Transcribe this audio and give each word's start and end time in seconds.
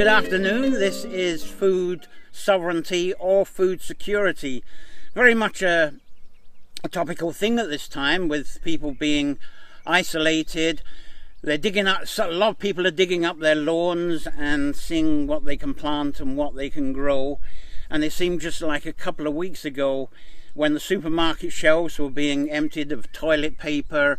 Good 0.00 0.06
afternoon. 0.06 0.72
This 0.72 1.04
is 1.04 1.44
food 1.44 2.06
sovereignty 2.32 3.12
or 3.20 3.44
food 3.44 3.82
security. 3.82 4.64
Very 5.14 5.34
much 5.34 5.60
a, 5.60 5.92
a, 6.82 6.88
topical 6.88 7.34
thing 7.34 7.58
at 7.58 7.68
this 7.68 7.86
time 7.86 8.26
with 8.26 8.62
people 8.62 8.92
being 8.92 9.36
isolated. 9.86 10.80
They're 11.42 11.58
digging 11.58 11.86
up, 11.86 12.04
a 12.18 12.28
lot 12.28 12.48
of 12.48 12.58
people 12.58 12.86
are 12.86 12.90
digging 12.90 13.26
up 13.26 13.40
their 13.40 13.54
lawns 13.54 14.26
and 14.26 14.74
seeing 14.74 15.26
what 15.26 15.44
they 15.44 15.58
can 15.58 15.74
plant 15.74 16.18
and 16.18 16.34
what 16.34 16.54
they 16.54 16.70
can 16.70 16.94
grow. 16.94 17.38
And 17.90 18.02
it 18.02 18.14
seemed 18.14 18.40
just 18.40 18.62
like 18.62 18.86
a 18.86 18.94
couple 18.94 19.26
of 19.26 19.34
weeks 19.34 19.66
ago 19.66 20.08
when 20.54 20.72
the 20.72 20.80
supermarket 20.80 21.52
shelves 21.52 21.98
were 21.98 22.08
being 22.08 22.50
emptied 22.50 22.90
of 22.90 23.12
toilet 23.12 23.58
paper 23.58 24.18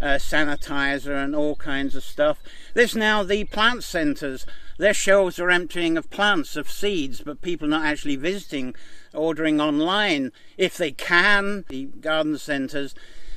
uh, 0.00 0.16
sanitizer 0.18 1.22
and 1.22 1.34
all 1.34 1.56
kinds 1.56 1.94
of 1.94 2.04
stuff. 2.04 2.38
There's 2.74 2.96
now 2.96 3.22
the 3.22 3.44
plant 3.44 3.84
centres. 3.84 4.46
Their 4.78 4.94
shelves 4.94 5.38
are 5.38 5.50
emptying 5.50 5.98
of 5.98 6.10
plants, 6.10 6.56
of 6.56 6.70
seeds, 6.70 7.20
but 7.20 7.42
people 7.42 7.68
not 7.68 7.84
actually 7.84 8.16
visiting, 8.16 8.74
ordering 9.12 9.60
online. 9.60 10.32
If 10.56 10.76
they 10.76 10.92
can, 10.92 11.64
the 11.68 11.86
garden 11.86 12.38
centres, 12.38 12.94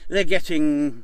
they're 0.07 0.23
getting 0.23 1.03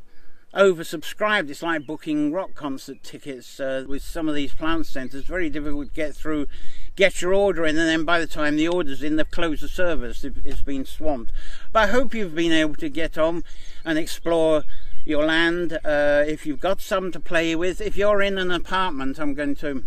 oversubscribed. 0.53 1.49
It's 1.49 1.61
like 1.61 1.85
booking 1.85 2.31
rock 2.31 2.55
concert 2.55 3.03
tickets 3.03 3.59
uh, 3.59 3.85
with 3.87 4.01
some 4.01 4.27
of 4.29 4.35
these 4.35 4.53
plant 4.53 4.87
centres. 4.87 5.25
Very 5.25 5.49
difficult 5.49 5.89
to 5.89 5.93
get 5.93 6.15
through, 6.15 6.47
get 6.95 7.21
your 7.21 7.33
order 7.33 7.65
in, 7.65 7.77
and 7.77 7.87
then 7.87 8.05
by 8.05 8.19
the 8.19 8.27
time 8.27 8.55
the 8.55 8.67
order's 8.67 9.03
in, 9.03 9.15
they've 9.15 9.29
closed 9.29 9.61
the 9.61 9.67
service. 9.67 10.23
It's 10.23 10.63
been 10.63 10.85
swamped. 10.85 11.31
But 11.71 11.89
I 11.89 11.91
hope 11.91 12.13
you've 12.13 12.35
been 12.35 12.51
able 12.51 12.75
to 12.75 12.89
get 12.89 13.17
on 13.17 13.43
and 13.85 13.97
explore 13.97 14.63
your 15.09 15.25
land 15.25 15.79
uh, 15.83 16.23
if 16.27 16.45
you've 16.45 16.59
got 16.59 16.79
some 16.79 17.11
to 17.11 17.19
play 17.19 17.55
with. 17.55 17.81
If 17.81 17.97
you're 17.97 18.21
in 18.21 18.37
an 18.37 18.51
apartment, 18.51 19.19
I'm 19.19 19.33
going 19.33 19.55
to 19.55 19.83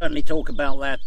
certainly 0.00 0.22
talk 0.22 0.48
about 0.48 0.80
that 0.80 1.00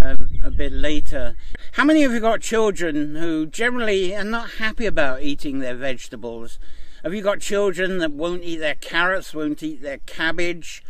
uh, 0.00 0.16
a 0.44 0.50
bit 0.50 0.72
later. 0.72 1.34
How 1.72 1.84
many 1.84 2.04
of 2.04 2.12
you 2.12 2.20
got 2.20 2.40
children 2.40 3.16
who 3.16 3.46
generally 3.46 4.14
are 4.14 4.24
not 4.24 4.52
happy 4.52 4.86
about 4.86 5.22
eating 5.22 5.58
their 5.58 5.74
vegetables? 5.74 6.60
Have 7.02 7.12
you 7.12 7.22
got 7.22 7.40
children 7.40 7.98
that 7.98 8.12
won't 8.12 8.44
eat 8.44 8.58
their 8.58 8.76
carrots, 8.76 9.34
won't 9.34 9.62
eat 9.62 9.82
their 9.82 9.98
cabbage, 9.98 10.84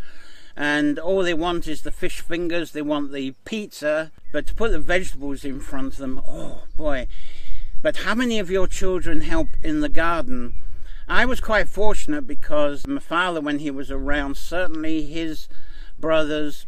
and 0.56 0.98
all 0.98 1.23
they 1.23 1.34
want 1.34 1.67
is 1.67 1.83
the 1.83 1.91
fish 1.91 2.20
fingers, 2.20 2.73
they 2.73 2.83
want 2.83 3.12
the 3.12 3.34
pizza, 3.45 4.12
but 4.30 4.47
to 4.47 4.55
put 4.55 4.73
the 4.73 4.78
vegetables 4.78 5.45
in 5.45 5.61
front 5.61 5.95
of 5.95 5.98
them, 5.98 6.20
oh 6.28 6.64
boy. 6.77 7.08
But 7.80 7.98
how 7.98 8.14
many 8.14 8.39
of 8.39 8.50
your 8.50 8.67
children 8.67 9.23
help 9.23 9.48
in 9.62 9.80
the 9.80 9.89
garden? 9.89 10.55
I 11.11 11.25
was 11.25 11.41
quite 11.41 11.70
fortunate 11.70 12.27
because 12.27 12.87
my 12.87 13.01
father, 13.01 13.41
when 13.41 13.61
he 13.61 13.70
was 13.70 13.91
around, 13.91 14.37
certainly 14.37 15.06
his 15.06 15.48
brothers 15.98 16.67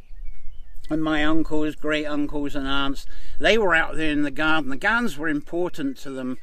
and 0.88 1.04
my 1.04 1.22
uncles, 1.22 1.74
great 1.74 2.06
uncles 2.06 2.56
and 2.56 2.66
aunts, 2.66 3.04
they 3.38 3.58
were 3.58 3.74
out 3.74 3.96
there 3.96 4.10
in 4.10 4.22
the 4.22 4.30
garden. 4.30 4.70
The 4.70 4.78
gardens 4.78 5.18
were 5.18 5.28
important 5.28 5.98
to 5.98 6.10
them, 6.10 6.38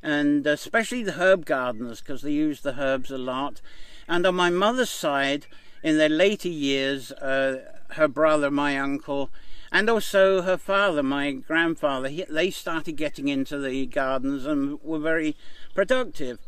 and 0.00 0.46
especially 0.46 1.02
the 1.02 1.14
herb 1.14 1.44
gardeners 1.44 2.00
because 2.00 2.22
they 2.22 2.30
used 2.30 2.62
the 2.62 2.80
herbs 2.80 3.10
a 3.10 3.18
lot. 3.18 3.60
And 4.06 4.24
on 4.26 4.36
my 4.36 4.50
mother's 4.50 4.88
side, 4.88 5.48
in 5.82 5.98
their 5.98 6.08
later 6.08 6.48
years, 6.48 7.10
uh, 7.10 7.64
her 7.94 8.06
brother, 8.06 8.52
my 8.52 8.78
uncle, 8.78 9.28
and 9.72 9.90
also 9.90 10.42
her 10.42 10.56
father, 10.56 11.02
my 11.02 11.32
grandfather, 11.32 12.08
he, 12.10 12.24
they 12.30 12.52
started 12.52 12.92
getting 12.92 13.26
into 13.26 13.58
the 13.58 13.86
gardens 13.86 14.46
and 14.46 14.80
were 14.84 15.00
very 15.00 15.36
productive. 15.74 16.38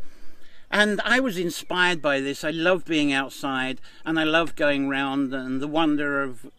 And 0.73 1.03
I 1.05 1.21
was 1.21 1.37
inspired 1.37 2.01
by 2.01 2.21
this. 2.21 2.43
I 2.43 2.51
love 2.51 2.87
being 2.87 3.13
outside 3.13 3.79
and 4.07 4.19
I 4.19 4.25
love 4.25 4.57
going 4.57 4.89
round 4.89 5.35
and 5.35 5.61
the 5.61 5.69
wonder 5.69 6.23
of 6.23 6.51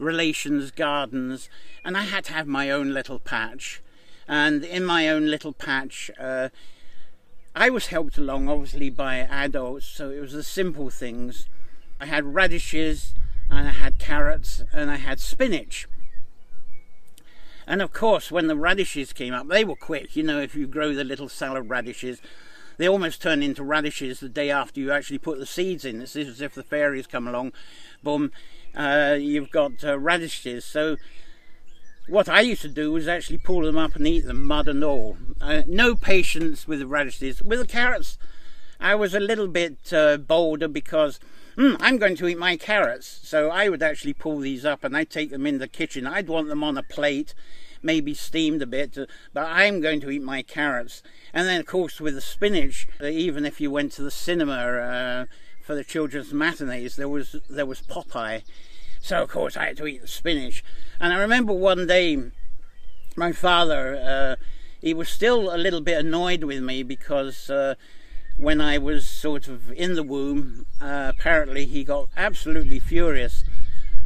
relations 0.00 0.72
gardens. 0.72 1.48
And 1.84 1.96
I 1.96 2.02
had 2.02 2.24
to 2.24 2.32
have 2.32 2.48
my 2.48 2.70
own 2.70 2.92
little 2.92 3.20
patch. 3.20 3.82
And 4.26 4.64
in 4.64 4.84
my 4.84 5.08
own 5.08 5.26
little 5.26 5.52
patch, 5.52 6.10
uh, 6.18 6.48
I 7.54 7.70
was 7.70 7.86
helped 7.86 8.18
along 8.18 8.48
obviously 8.48 8.90
by 8.90 9.18
adults, 9.18 9.86
so 9.86 10.10
it 10.10 10.20
was 10.20 10.32
the 10.32 10.42
simple 10.42 10.90
things. 10.90 11.46
I 12.00 12.06
had 12.06 12.34
radishes 12.34 13.14
and 13.48 13.68
I 13.68 13.72
had 13.72 13.98
carrots 13.98 14.64
and 14.72 14.90
I 14.90 14.96
had 14.96 15.20
spinach. 15.20 15.86
And 17.64 17.80
of 17.80 17.92
course, 17.92 18.32
when 18.32 18.48
the 18.48 18.56
radishes 18.56 19.12
came 19.12 19.34
up, 19.34 19.46
they 19.46 19.64
were 19.64 19.76
quick. 19.76 20.16
You 20.16 20.24
know, 20.24 20.40
if 20.40 20.56
you 20.56 20.66
grow 20.66 20.94
the 20.94 21.04
little 21.04 21.28
salad 21.28 21.70
radishes, 21.70 22.20
they 22.80 22.88
almost 22.88 23.20
turn 23.20 23.42
into 23.42 23.62
radishes 23.62 24.20
the 24.20 24.28
day 24.30 24.50
after 24.50 24.80
you 24.80 24.90
actually 24.90 25.18
put 25.18 25.38
the 25.38 25.44
seeds 25.44 25.84
in. 25.84 26.00
It's 26.00 26.16
as 26.16 26.40
if 26.40 26.54
the 26.54 26.62
fairies 26.62 27.06
come 27.06 27.28
along, 27.28 27.52
boom, 28.02 28.32
uh, 28.74 29.18
you've 29.20 29.50
got 29.50 29.84
uh, 29.84 29.98
radishes. 29.98 30.64
So 30.64 30.96
what 32.08 32.26
I 32.26 32.40
used 32.40 32.62
to 32.62 32.68
do 32.68 32.90
was 32.90 33.06
actually 33.06 33.36
pull 33.36 33.64
them 33.64 33.76
up 33.76 33.96
and 33.96 34.06
eat 34.06 34.24
them, 34.24 34.46
mud 34.46 34.66
and 34.66 34.82
all. 34.82 35.18
Uh, 35.42 35.60
no 35.66 35.94
patience 35.94 36.66
with 36.66 36.78
the 36.78 36.86
radishes. 36.86 37.42
With 37.42 37.58
the 37.58 37.66
carrots, 37.66 38.16
I 38.80 38.94
was 38.94 39.14
a 39.14 39.20
little 39.20 39.48
bit 39.48 39.92
uh, 39.92 40.16
bolder 40.16 40.66
because 40.66 41.20
mm, 41.58 41.76
I'm 41.80 41.98
going 41.98 42.16
to 42.16 42.28
eat 42.28 42.38
my 42.38 42.56
carrots. 42.56 43.20
So 43.22 43.50
I 43.50 43.68
would 43.68 43.82
actually 43.82 44.14
pull 44.14 44.38
these 44.38 44.64
up 44.64 44.84
and 44.84 44.96
I'd 44.96 45.10
take 45.10 45.30
them 45.30 45.46
in 45.46 45.58
the 45.58 45.68
kitchen. 45.68 46.06
I'd 46.06 46.28
want 46.28 46.48
them 46.48 46.64
on 46.64 46.78
a 46.78 46.82
plate 46.82 47.34
maybe 47.82 48.14
steamed 48.14 48.62
a 48.62 48.66
bit, 48.66 48.96
but 49.32 49.46
I'm 49.46 49.80
going 49.80 50.00
to 50.00 50.10
eat 50.10 50.22
my 50.22 50.42
carrots. 50.42 51.02
And 51.32 51.46
then, 51.46 51.60
of 51.60 51.66
course, 51.66 52.00
with 52.00 52.14
the 52.14 52.20
spinach, 52.20 52.88
uh, 53.00 53.06
even 53.06 53.44
if 53.44 53.60
you 53.60 53.70
went 53.70 53.92
to 53.92 54.02
the 54.02 54.10
cinema 54.10 54.54
uh, 54.54 55.24
for 55.62 55.74
the 55.74 55.84
children's 55.84 56.32
matinees, 56.32 56.96
there 56.96 57.08
was 57.08 57.36
there 57.48 57.66
was 57.66 57.80
Popeye. 57.82 58.42
So 59.00 59.22
of 59.22 59.30
course 59.30 59.56
I 59.56 59.66
had 59.66 59.76
to 59.78 59.86
eat 59.86 60.02
the 60.02 60.08
spinach. 60.08 60.62
And 61.00 61.12
I 61.12 61.18
remember 61.18 61.52
one 61.52 61.86
day, 61.86 62.18
my 63.16 63.32
father, 63.32 63.96
uh, 63.96 64.44
he 64.80 64.94
was 64.94 65.08
still 65.08 65.54
a 65.54 65.56
little 65.56 65.80
bit 65.80 65.98
annoyed 65.98 66.44
with 66.44 66.62
me 66.62 66.82
because 66.82 67.48
uh, 67.50 67.74
when 68.36 68.60
I 68.60 68.78
was 68.78 69.08
sort 69.08 69.48
of 69.48 69.72
in 69.72 69.94
the 69.94 70.02
womb, 70.02 70.66
uh, 70.80 71.12
apparently 71.16 71.66
he 71.66 71.84
got 71.84 72.08
absolutely 72.16 72.78
furious 72.78 73.44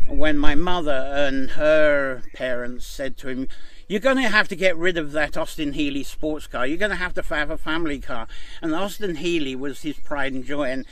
when 0.09 0.39
my 0.39 0.55
mother 0.55 1.13
and 1.15 1.51
her 1.53 2.23
parents 2.35 2.87
said 2.87 3.17
to 3.19 3.29
him, 3.29 3.49
you're 3.89 4.01
going 4.01 4.17
to 4.17 4.29
have 4.29 4.49
to 4.49 4.57
get 4.57 4.77
rid 4.77 4.97
of 4.97 5.13
that 5.13 5.37
Austin 5.37 5.75
Healey 5.75 6.05
sports 6.05 6.47
car. 6.47 6.67
You're 6.67 6.79
going 6.79 6.91
to 6.91 6.97
have 6.97 7.15
to 7.15 7.23
have 7.23 7.51
a 7.51 7.59
family 7.59 8.01
car. 8.01 8.27
And 8.63 8.75
Austin 8.75 9.17
Healey 9.17 9.55
was 9.55 9.83
his 9.83 9.99
pride 9.99 10.33
and 10.33 10.45
joy. 10.45 10.71
And 10.71 10.87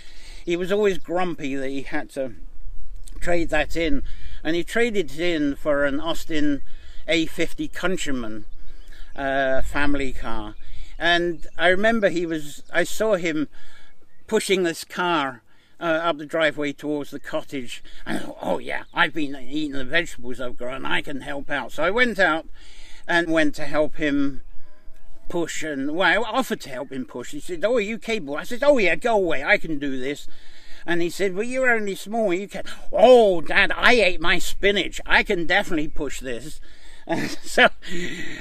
he 0.44 0.56
was 0.56 0.70
always 0.70 0.98
grumpy 0.98 1.54
that 1.54 1.68
he 1.68 1.82
had 1.82 2.10
to 2.10 2.34
trade 3.20 3.48
that 3.50 3.76
in. 3.76 4.02
And 4.44 4.56
he 4.56 4.64
traded 4.64 5.12
it 5.12 5.20
in 5.20 5.56
for 5.56 5.84
an 5.84 6.00
Austin 6.00 6.62
A50 7.08 7.72
Countryman 7.72 8.44
uh, 9.16 9.62
family 9.62 10.12
car. 10.12 10.54
And 10.98 11.46
I 11.56 11.68
remember 11.68 12.10
he 12.10 12.26
was, 12.26 12.62
I 12.72 12.84
saw 12.84 13.14
him 13.14 13.48
pushing 14.26 14.62
this 14.62 14.84
car 14.84 15.42
uh, 15.82 15.84
up 15.84 16.16
the 16.16 16.24
driveway 16.24 16.72
towards 16.72 17.10
the 17.10 17.18
cottage. 17.18 17.82
And 18.06 18.18
I 18.18 18.20
thought, 18.20 18.38
oh 18.40 18.58
yeah, 18.58 18.84
I've 18.94 19.12
been 19.12 19.36
eating 19.36 19.72
the 19.72 19.84
vegetables 19.84 20.40
I've 20.40 20.56
grown, 20.56 20.86
I 20.86 21.02
can 21.02 21.22
help 21.22 21.50
out. 21.50 21.72
So 21.72 21.82
I 21.82 21.90
went 21.90 22.20
out 22.20 22.46
and 23.08 23.28
went 23.28 23.56
to 23.56 23.64
help 23.64 23.96
him 23.96 24.42
push 25.28 25.62
and 25.62 25.96
well, 25.96 26.24
I 26.24 26.30
offered 26.30 26.60
to 26.62 26.70
help 26.70 26.92
him 26.92 27.04
push. 27.04 27.32
He 27.32 27.40
said, 27.40 27.64
Oh, 27.64 27.74
are 27.74 27.80
you 27.80 27.98
capable? 27.98 28.36
I 28.36 28.44
said, 28.44 28.62
Oh 28.62 28.78
yeah, 28.78 28.94
go 28.94 29.16
away, 29.16 29.42
I 29.42 29.58
can 29.58 29.78
do 29.78 29.98
this. 29.98 30.28
And 30.86 31.02
he 31.02 31.10
said, 31.10 31.34
Well, 31.34 31.44
you're 31.44 31.70
only 31.70 31.96
small, 31.96 32.32
you 32.32 32.46
can 32.46 32.64
Oh, 32.92 33.40
Dad, 33.40 33.72
I 33.74 33.94
ate 33.94 34.20
my 34.20 34.38
spinach. 34.38 35.00
I 35.04 35.24
can 35.24 35.46
definitely 35.46 35.88
push 35.88 36.20
this. 36.20 36.60
And 37.04 37.30
so 37.30 37.64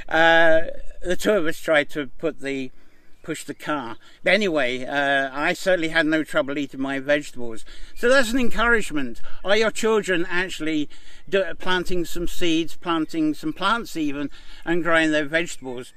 uh, 0.08 0.60
the 1.02 1.16
two 1.18 1.32
of 1.32 1.46
us 1.46 1.58
tried 1.58 1.90
to 1.90 2.06
put 2.06 2.38
the 2.38 2.70
push 3.22 3.44
the 3.44 3.54
car. 3.54 3.96
But 4.22 4.34
anyway, 4.34 4.84
uh, 4.84 5.30
I 5.32 5.52
certainly 5.52 5.88
had 5.88 6.06
no 6.06 6.24
trouble 6.24 6.58
eating 6.58 6.80
my 6.80 6.98
vegetables. 6.98 7.64
So 7.94 8.08
that's 8.08 8.32
an 8.32 8.38
encouragement. 8.38 9.20
Are 9.44 9.56
your 9.56 9.70
children 9.70 10.26
actually 10.28 10.88
do, 11.28 11.44
planting 11.58 12.04
some 12.04 12.28
seeds, 12.28 12.76
planting 12.76 13.34
some 13.34 13.52
plants 13.52 13.96
even, 13.96 14.30
and 14.64 14.82
growing 14.82 15.12
their 15.12 15.24
vegetables 15.24 15.92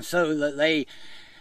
so 0.00 0.36
that 0.36 0.56
they 0.56 0.86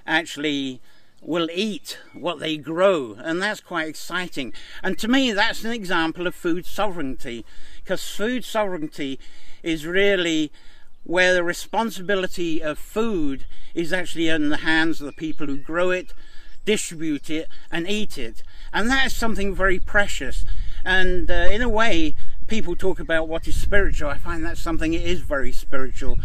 actually 0.05 0.79
will 1.21 1.49
eat 1.53 1.97
what 2.13 2.39
they 2.39 2.57
grow 2.57 3.15
and 3.17 3.41
that's 3.41 3.61
quite 3.61 3.87
exciting 3.87 4.51
and 4.83 4.99
to 4.99 5.07
me 5.07 5.31
that's 5.31 5.63
an 5.63 5.71
example 5.71 6.27
of 6.27 6.35
food 6.35 6.65
sovereignty 6.65 7.45
because 7.81 8.05
food 8.05 8.43
sovereignty 8.43 9.17
is 9.63 9.85
really 9.85 10.51
where 11.03 11.33
the 11.33 11.43
responsibility 11.43 12.61
of 12.61 12.79
food 12.79 13.45
is 13.73 13.91
actually 13.91 14.29
in 14.29 14.49
the 14.49 14.57
hands 14.57 15.01
of 15.01 15.05
the 15.05 15.13
people 15.13 15.47
who 15.47 15.57
grow 15.57 15.89
it, 15.89 16.13
distribute 16.65 17.29
it, 17.29 17.47
and 17.71 17.89
eat 17.89 18.17
it. 18.17 18.43
And 18.71 18.89
that 18.89 19.07
is 19.07 19.15
something 19.15 19.53
very 19.53 19.79
precious. 19.79 20.45
And 20.85 21.29
uh, 21.29 21.47
in 21.51 21.61
a 21.61 21.69
way, 21.69 22.15
people 22.47 22.75
talk 22.75 22.99
about 22.99 23.27
what 23.27 23.47
is 23.47 23.59
spiritual. 23.59 24.09
I 24.09 24.17
find 24.17 24.45
that 24.45 24.57
something 24.57 24.93
it 24.93 25.01
is 25.01 25.21
very 25.21 25.51
spiritual. 25.51 26.19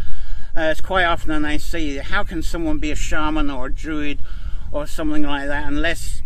Uh, 0.57 0.63
it's 0.73 0.81
quite 0.81 1.05
often 1.05 1.45
I 1.45 1.57
see 1.57 1.99
how 1.99 2.25
can 2.25 2.43
someone 2.43 2.79
be 2.79 2.91
a 2.91 2.97
shaman 2.97 3.51
or 3.51 3.67
a 3.67 3.73
druid 3.73 4.21
or 4.73 4.87
something 4.87 5.23
like 5.23 5.47
that 5.47 5.67
unless 5.67 6.23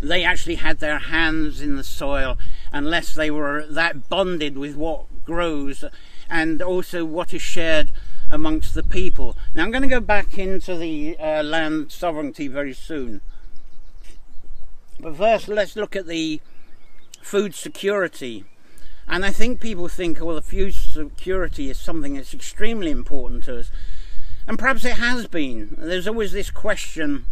they 0.00 0.24
actually 0.24 0.56
had 0.56 0.80
their 0.80 0.98
hands 0.98 1.60
in 1.60 1.76
the 1.76 1.84
soil 1.84 2.36
unless 2.72 3.14
they 3.14 3.30
were 3.30 3.64
that 3.66 4.08
bonded 4.08 4.58
with 4.58 4.74
what 4.76 5.06
grows 5.24 5.84
and 6.28 6.62
also 6.62 7.04
what 7.04 7.34
is 7.34 7.42
shared 7.42 7.90
amongst 8.30 8.74
the 8.74 8.82
people. 8.82 9.36
Now 9.54 9.64
I'm 9.64 9.70
going 9.70 9.82
to 9.82 9.88
go 9.88 10.00
back 10.00 10.38
into 10.38 10.76
the 10.76 11.16
uh, 11.18 11.42
land 11.42 11.92
sovereignty 11.92 12.48
very 12.48 12.72
soon. 12.72 13.20
But 14.98 15.16
first 15.16 15.48
let's 15.48 15.76
look 15.76 15.94
at 15.96 16.06
the 16.06 16.40
food 17.20 17.54
security. 17.54 18.44
And 19.08 19.24
I 19.24 19.30
think 19.30 19.60
people 19.60 19.88
think, 19.88 20.20
well, 20.20 20.36
the 20.36 20.42
food 20.42 20.74
security 20.74 21.68
is 21.70 21.78
something 21.78 22.14
that's 22.14 22.32
extremely 22.32 22.90
important 22.90 23.44
to 23.44 23.58
us. 23.58 23.70
And 24.46 24.58
perhaps 24.58 24.84
it 24.84 24.94
has 24.94 25.26
been. 25.26 25.74
There's 25.76 26.08
always 26.08 26.32
this 26.32 26.50
question 26.50 27.26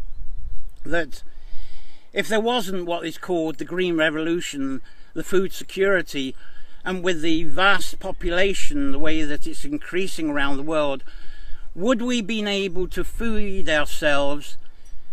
that 0.85 1.23
if 2.13 2.29
there 2.29 2.41
wasn't 2.41 2.87
what 2.87 3.07
is 3.07 3.19
called 3.19 3.57
the 3.57 3.65
Green 3.65 3.97
Revolution, 3.97 4.83
the 5.15 5.25
food 5.25 5.53
security, 5.53 6.35
and 6.85 7.03
with 7.03 7.23
the 7.23 7.45
vast 7.45 7.99
population, 8.01 8.93
the 8.93 8.99
way 8.99 9.23
that 9.23 9.47
it's 9.47 9.65
increasing 9.65 10.31
around 10.31 10.57
the 10.57 10.63
world, 10.63 11.05
would 11.75 12.03
we 12.03 12.21
been 12.21 12.49
able 12.49 12.89
to 12.89 13.05
feed 13.05 13.69
ourselves, 13.69 14.57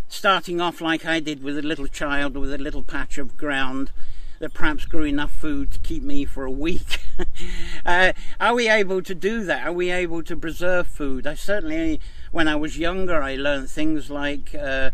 starting 0.07 0.61
off 0.61 0.81
like 0.81 1.05
I 1.05 1.19
did 1.19 1.43
with 1.43 1.57
a 1.57 1.61
little 1.61 1.87
child 1.87 2.35
with 2.35 2.53
a 2.53 2.57
little 2.57 2.83
patch 2.83 3.17
of 3.17 3.37
ground 3.37 3.91
that 4.39 4.53
perhaps 4.53 4.85
grew 4.85 5.03
enough 5.03 5.31
food 5.31 5.71
to 5.71 5.79
keep 5.79 6.03
me 6.03 6.25
for 6.25 6.45
a 6.45 6.51
week? 6.51 6.99
uh, 7.85 8.13
are 8.39 8.55
we 8.55 8.69
able 8.69 9.01
to 9.01 9.15
do 9.15 9.43
that? 9.43 9.67
Are 9.67 9.73
we 9.73 9.91
able 9.91 10.23
to 10.23 10.35
preserve 10.35 10.87
food? 10.87 11.27
I 11.27 11.33
certainly, 11.33 11.99
when 12.31 12.47
I 12.47 12.55
was 12.55 12.77
younger, 12.77 13.21
I 13.21 13.35
learned 13.35 13.69
things 13.69 14.09
like 14.09 14.55
uh, 14.55 14.91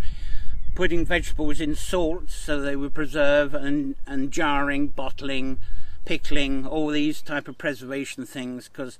putting 0.75 1.05
vegetables 1.05 1.61
in 1.61 1.75
salt 1.75 2.29
so 2.29 2.59
they 2.59 2.75
would 2.75 2.93
preserve 2.93 3.53
and, 3.53 3.95
and 4.07 4.31
jarring, 4.31 4.87
bottling, 4.87 5.59
pickling, 6.05 6.65
all 6.65 6.89
these 6.89 7.21
type 7.21 7.47
of 7.47 7.57
preservation 7.57 8.25
things 8.25 8.67
because 8.67 8.99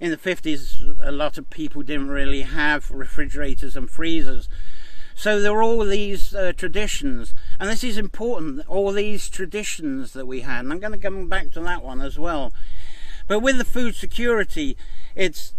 in 0.00 0.10
the 0.10 0.16
50s 0.16 0.98
a 1.02 1.12
lot 1.12 1.38
of 1.38 1.50
people 1.50 1.82
didn't 1.82 2.08
really 2.08 2.42
have 2.42 2.90
refrigerators 2.90 3.76
and 3.76 3.90
freezers. 3.90 4.48
So 5.14 5.40
there 5.40 5.52
are 5.52 5.62
all 5.62 5.84
these 5.84 6.34
uh, 6.34 6.52
traditions, 6.56 7.34
and 7.60 7.70
this 7.70 7.84
is 7.84 7.96
important, 7.96 8.66
all 8.68 8.90
these 8.90 9.28
traditions 9.28 10.12
that 10.12 10.26
we 10.26 10.40
had, 10.40 10.64
and 10.64 10.72
I'm 10.72 10.80
going 10.80 10.92
to 10.92 10.98
come 10.98 11.28
back 11.28 11.52
to 11.52 11.60
that 11.60 11.84
one 11.84 12.00
as 12.00 12.18
well. 12.18 12.52
But 13.28 13.38
with 13.38 13.58
the 13.58 13.64
food 13.64 13.94
security, 13.94 14.76
it's 15.14 15.54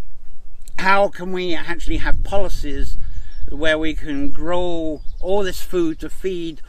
how 0.80 1.07
can 1.07 1.31
we 1.31 1.56
actually 1.56 1.97
have 1.97 2.24
policies 2.24 2.97
where 3.50 3.77
we 3.77 3.94
can 3.94 4.31
grow 4.31 5.01
all 5.21 5.44
this 5.44 5.62
food 5.62 6.00
to 6.00 6.09
feed 6.09 6.62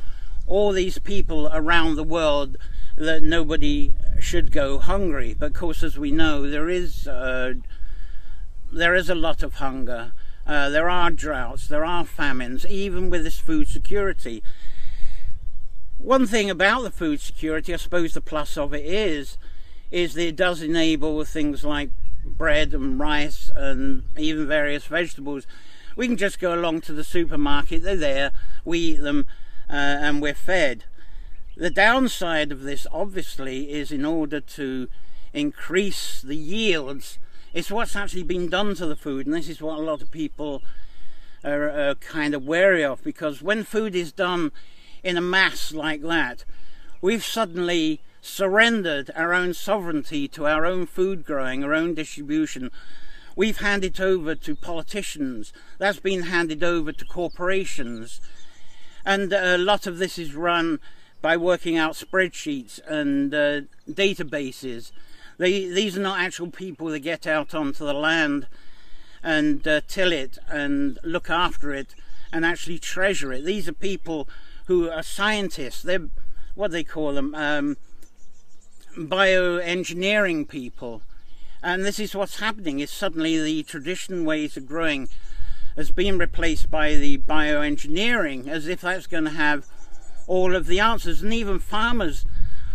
all 0.47 0.71
these 0.71 0.99
people 0.99 1.51
around 1.53 1.97
the 1.97 2.05
world 2.05 2.57
that 2.97 3.23
nobody 3.23 3.93
should 4.21 4.53
go 4.53 4.79
hungry. 4.79 5.35
But 5.39 5.47
of 5.47 5.55
course, 5.55 5.83
as 5.83 5.99
we 5.99 6.11
know, 6.11 6.49
there 6.49 6.69
is 6.69 7.07
uh, 7.07 7.55
there 8.73 8.95
is 8.95 9.09
a 9.09 9.15
lot 9.15 9.43
of 9.43 9.55
hunger. 9.55 10.13
Uh, 10.47 10.69
there 10.69 10.89
are 10.89 11.11
droughts, 11.11 11.67
there 11.67 11.85
are 11.85 12.05
famines, 12.05 12.65
even 12.67 13.11
with 13.11 13.25
this 13.25 13.39
food 13.39 13.67
security. 13.67 14.43
One 15.99 16.27
thing 16.27 16.51
about 16.51 16.83
the 16.83 16.91
food 16.91 17.21
security, 17.21 17.75
I 17.75 17.79
suppose 17.79 18.15
the 18.15 18.21
plus 18.21 18.57
of 18.57 18.73
it 18.73 18.85
is, 18.85 19.39
is 19.91 20.15
that 20.15 20.29
it 20.29 20.37
does 20.37 20.63
enable 20.63 21.25
things 21.25 21.65
like 21.65 21.91
bread 22.25 22.75
and 22.75 22.99
rice 23.01 23.51
and 23.57 24.05
even 24.17 24.47
various 24.47 24.85
vegetables 24.85 25.47
we 25.97 26.07
can 26.07 26.19
just 26.19 26.39
go 26.39 26.55
along 26.55 26.83
to 26.83 26.93
the 26.93 27.03
supermarket, 27.03 27.83
they're 27.83 27.97
there, 27.97 28.31
we 28.65 28.79
eat 28.79 29.01
them, 29.01 29.27
uh, 29.69 29.73
and 29.73 30.21
we're 30.21 30.35
fed. 30.35 30.85
The 31.57 31.71
downside 31.71 32.53
of 32.53 32.63
this, 32.63 32.87
obviously, 32.93 33.73
is 33.73 33.91
in 33.91 34.05
order 34.05 34.41
to 34.41 34.89
increase 35.33 36.21
the 36.21 36.37
yields, 36.37 37.19
it's 37.55 37.71
what's 37.71 37.97
actually 37.97 38.25
been 38.25 38.51
done 38.51 38.75
to 38.75 38.87
the 38.87 38.97
food, 38.97 39.27
and 39.27 39.35
this 39.35 39.49
is 39.49 39.63
what 39.63 39.79
a 39.79 39.83
lot 39.83 40.03
of 40.03 40.11
people 40.11 40.63
are, 41.43 41.71
are 41.71 41.95
kind 41.95 42.35
of 42.35 42.45
wary 42.45 42.85
of, 42.85 43.03
because 43.03 43.41
when 43.41 43.65
food 43.65 43.95
is 43.95 44.13
done 44.13 44.53
in 45.03 45.17
a 45.17 45.23
mass 45.23 45.73
like 45.73 46.03
that, 46.03 46.45
we've 47.01 47.25
suddenly 47.25 48.03
surrendered 48.21 49.11
our 49.15 49.33
own 49.33 49.55
sovereignty 49.55 50.29
to 50.29 50.47
our 50.47 50.67
own 50.67 50.85
food 50.85 51.25
growing, 51.25 51.65
our 51.65 51.73
own 51.73 51.95
distribution, 51.95 52.71
We've 53.37 53.59
handed 53.59 54.01
it 54.01 54.01
over 54.01 54.35
to 54.35 54.57
politicians. 54.57 55.53
That's 55.77 56.01
been 56.01 56.23
handed 56.23 56.65
over 56.65 56.91
to 56.91 57.05
corporations. 57.05 58.19
And 59.05 59.31
a 59.31 59.59
lot 59.59 59.87
of 59.87 59.99
this 59.99 60.19
is 60.19 60.35
run 60.35 60.81
by 61.23 61.37
working 61.37 61.77
out 61.77 61.95
spreadsheets 61.95 62.81
and 62.87 63.35
uh, 63.35 63.63
databases. 63.89 64.93
They, 65.39 65.69
these 65.69 65.97
are 65.97 66.03
not 66.03 66.21
actual 66.21 66.51
people 66.51 66.89
that 66.89 67.01
get 67.01 67.27
out 67.27 67.55
onto 67.55 67.85
the 67.85 67.95
land 67.95 68.47
and 69.23 69.67
uh, 69.67 69.81
till 69.87 70.13
it 70.13 70.39
and 70.49 70.99
look 71.03 71.29
after 71.29 71.73
it 71.73 71.95
and 72.33 72.45
actually 72.45 72.79
treasure 72.79 73.33
it. 73.33 73.45
These 73.45 73.69
are 73.69 73.73
people 73.73 74.29
who 74.67 74.89
are 74.89 75.03
scientists. 75.03 75.83
They're 75.83 76.09
what 76.55 76.71
they 76.71 76.85
call 76.85 77.13
them 77.13 77.35
um, 77.35 77.77
bioengineering 78.97 80.49
people 80.49 81.03
and 81.63 81.85
this 81.85 81.99
is 81.99 82.15
what's 82.15 82.39
happening, 82.39 82.79
is 82.79 82.91
suddenly 82.91 83.43
the 83.43 83.65
traditional 83.65 84.25
ways 84.25 84.57
of 84.57 84.69
growing 84.69 85.09
has 85.75 85.91
been 85.91 86.17
replaced 86.17 86.71
by 86.71 86.95
the 86.95 87.19
bioengineering, 87.19 88.47
as 88.47 88.69
if 88.69 88.83
that's 88.83 89.09
going 89.09 89.25
to 89.25 89.31
have 89.31 89.67
all 90.27 90.55
of 90.55 90.67
the 90.67 90.81
answers. 90.81 91.23
And 91.23 91.33
even 91.33 91.59
farmers 91.59 92.25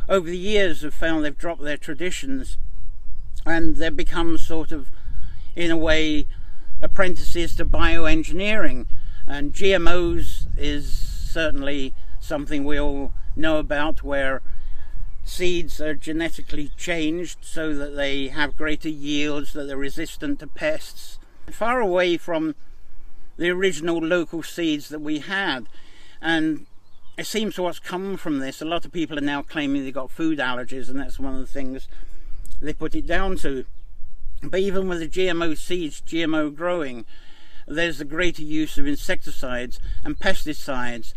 over 0.09 0.29
the 0.29 0.37
years 0.37 0.81
have 0.81 0.93
found 0.93 1.23
they've 1.23 1.37
dropped 1.37 1.61
their 1.61 1.77
traditions 1.77 2.57
and 3.45 3.75
they've 3.77 3.95
become 3.95 4.37
sort 4.37 4.71
of, 4.71 4.89
in 5.55 5.71
a 5.71 5.77
way, 5.77 6.27
apprentices 6.81 7.55
to 7.55 7.65
bioengineering. 7.65 8.87
And 9.27 9.53
GMOs 9.53 10.47
is 10.57 10.91
certainly 10.91 11.93
something 12.19 12.63
we 12.63 12.79
all 12.79 13.13
know 13.35 13.57
about, 13.57 14.03
where 14.03 14.41
seeds 15.23 15.79
are 15.79 15.93
genetically 15.93 16.71
changed 16.77 17.39
so 17.41 17.73
that 17.75 17.95
they 17.95 18.27
have 18.27 18.57
greater 18.57 18.89
yields, 18.89 19.53
that 19.53 19.65
they're 19.65 19.77
resistant 19.77 20.39
to 20.39 20.47
pests, 20.47 21.19
far 21.49 21.79
away 21.79 22.17
from 22.17 22.55
the 23.37 23.49
original 23.49 23.97
local 23.97 24.43
seeds 24.43 24.89
that 24.89 25.01
we 25.01 25.19
had. 25.19 25.67
And 26.21 26.65
it 27.21 27.27
seems 27.27 27.53
to 27.53 27.61
what's 27.61 27.77
come 27.77 28.17
from 28.17 28.39
this, 28.39 28.63
a 28.63 28.65
lot 28.65 28.83
of 28.83 28.91
people 28.91 29.15
are 29.15 29.21
now 29.21 29.43
claiming 29.43 29.83
they've 29.83 29.93
got 29.93 30.09
food 30.09 30.39
allergies, 30.39 30.89
and 30.89 30.99
that's 30.99 31.19
one 31.19 31.35
of 31.35 31.39
the 31.39 31.45
things 31.45 31.87
they 32.59 32.73
put 32.73 32.95
it 32.95 33.05
down 33.05 33.35
to. 33.35 33.63
But 34.41 34.59
even 34.59 34.87
with 34.87 35.01
the 35.01 35.07
GMO 35.07 35.55
seeds, 35.55 36.01
GMO 36.01 36.55
growing, 36.55 37.05
there's 37.67 38.01
a 38.01 38.05
greater 38.05 38.41
use 38.41 38.79
of 38.79 38.87
insecticides 38.87 39.79
and 40.03 40.17
pesticides. 40.17 41.13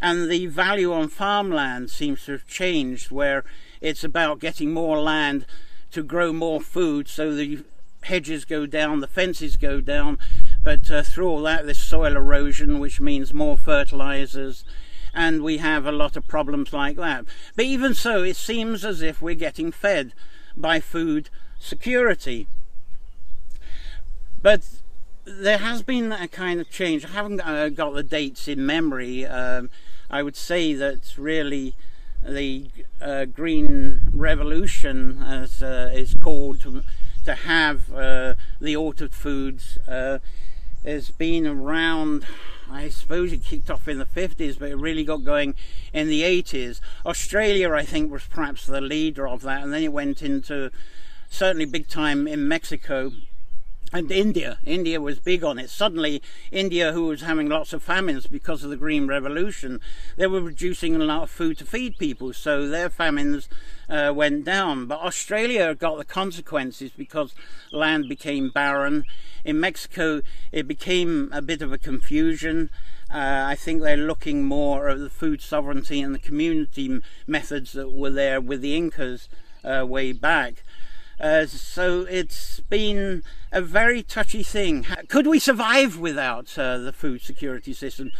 And 0.00 0.30
the 0.30 0.46
value 0.46 0.92
on 0.92 1.08
farmland 1.08 1.90
seems 1.90 2.24
to 2.26 2.32
have 2.32 2.46
changed 2.46 3.10
where 3.10 3.42
it's 3.80 4.04
about 4.04 4.38
getting 4.38 4.70
more 4.70 5.00
land 5.00 5.44
to 5.90 6.04
grow 6.04 6.32
more 6.32 6.60
food 6.60 7.08
so 7.08 7.34
the 7.34 7.64
hedges 8.02 8.44
go 8.44 8.64
down, 8.64 9.00
the 9.00 9.08
fences 9.08 9.56
go 9.56 9.80
down, 9.80 10.18
but 10.62 10.88
uh, 10.88 11.02
through 11.02 11.28
all 11.28 11.42
that 11.42 11.64
there's 11.64 11.78
soil 11.78 12.14
erosion 12.14 12.78
which 12.78 13.00
means 13.00 13.34
more 13.34 13.58
fertilizers 13.58 14.64
and 15.18 15.42
we 15.42 15.58
have 15.58 15.84
a 15.84 15.90
lot 15.90 16.16
of 16.16 16.28
problems 16.28 16.72
like 16.72 16.96
that. 16.96 17.24
But 17.56 17.64
even 17.64 17.92
so, 17.92 18.22
it 18.22 18.36
seems 18.36 18.84
as 18.84 19.02
if 19.02 19.20
we're 19.20 19.34
getting 19.34 19.72
fed 19.72 20.12
by 20.56 20.78
food 20.78 21.28
security. 21.58 22.46
But 24.40 24.62
there 25.24 25.58
has 25.58 25.82
been 25.82 26.12
a 26.12 26.28
kind 26.28 26.60
of 26.60 26.70
change. 26.70 27.04
I 27.04 27.08
haven't 27.08 27.40
uh, 27.40 27.68
got 27.70 27.94
the 27.94 28.04
dates 28.04 28.46
in 28.46 28.64
memory. 28.64 29.26
Um, 29.26 29.70
I 30.08 30.22
would 30.22 30.36
say 30.36 30.72
that 30.74 31.18
really 31.18 31.74
the 32.24 32.68
uh, 33.00 33.24
green 33.24 34.10
revolution, 34.12 35.20
as 35.20 35.60
uh, 35.60 35.90
is 35.92 36.14
called, 36.14 36.60
to, 36.60 36.84
to 37.24 37.34
have 37.34 37.92
uh, 37.92 38.34
the 38.60 38.76
altered 38.76 39.14
foods, 39.14 39.78
uh, 39.88 40.18
has 40.88 41.10
been 41.10 41.46
around. 41.46 42.26
I 42.70 42.88
suppose 42.88 43.32
it 43.32 43.44
kicked 43.44 43.70
off 43.70 43.88
in 43.88 43.98
the 43.98 44.04
50s, 44.04 44.58
but 44.58 44.70
it 44.70 44.76
really 44.76 45.04
got 45.04 45.24
going 45.24 45.54
in 45.92 46.08
the 46.08 46.22
80s. 46.22 46.80
Australia, 47.06 47.72
I 47.72 47.84
think, 47.84 48.10
was 48.10 48.24
perhaps 48.24 48.66
the 48.66 48.80
leader 48.80 49.26
of 49.26 49.42
that, 49.42 49.62
and 49.62 49.72
then 49.72 49.82
it 49.82 49.92
went 49.92 50.22
into 50.22 50.70
certainly 51.30 51.64
big 51.64 51.88
time 51.88 52.26
in 52.26 52.48
Mexico 52.48 53.12
and 53.92 54.10
India. 54.10 54.58
India 54.64 55.00
was 55.00 55.18
big 55.18 55.42
on 55.42 55.58
it. 55.58 55.70
Suddenly, 55.70 56.22
India, 56.52 56.92
who 56.92 57.06
was 57.06 57.22
having 57.22 57.48
lots 57.48 57.72
of 57.72 57.82
famines 57.82 58.26
because 58.26 58.62
of 58.62 58.70
the 58.70 58.76
Green 58.76 59.06
Revolution, 59.06 59.80
they 60.16 60.26
were 60.26 60.42
producing 60.42 60.94
a 60.94 60.98
lot 60.98 61.22
of 61.22 61.30
food 61.30 61.58
to 61.58 61.64
feed 61.64 61.96
people, 61.98 62.32
so 62.32 62.68
their 62.68 62.90
famines 62.90 63.48
uh, 63.88 64.12
went 64.14 64.44
down. 64.44 64.86
But 64.86 65.00
Australia 65.00 65.74
got 65.74 65.96
the 65.96 66.04
consequences 66.04 66.92
because 66.96 67.34
land 67.72 68.08
became 68.08 68.50
barren. 68.50 69.04
In 69.44 69.58
Mexico, 69.58 70.20
it 70.52 70.68
became 70.68 71.30
a 71.32 71.40
bit 71.40 71.62
of 71.62 71.72
a 71.72 71.78
confusion. 71.78 72.70
Uh, 73.10 73.44
I 73.46 73.54
think 73.54 73.80
they're 73.80 73.96
looking 73.96 74.44
more 74.44 74.90
at 74.90 74.98
the 74.98 75.08
food 75.08 75.40
sovereignty 75.40 76.02
and 76.02 76.14
the 76.14 76.18
community 76.18 77.00
methods 77.26 77.72
that 77.72 77.90
were 77.90 78.10
there 78.10 78.38
with 78.38 78.60
the 78.60 78.76
Incas 78.76 79.30
uh, 79.64 79.86
way 79.86 80.12
back. 80.12 80.62
Uh, 81.20 81.46
so 81.46 82.02
it's 82.02 82.60
been 82.60 83.22
a 83.50 83.60
very 83.60 84.02
touchy 84.02 84.42
thing. 84.42 84.86
Could 85.08 85.26
we 85.26 85.38
survive 85.38 85.98
without 85.98 86.56
uh, 86.56 86.78
the 86.78 86.92
food 86.92 87.22
security 87.22 87.72
system? 87.72 88.12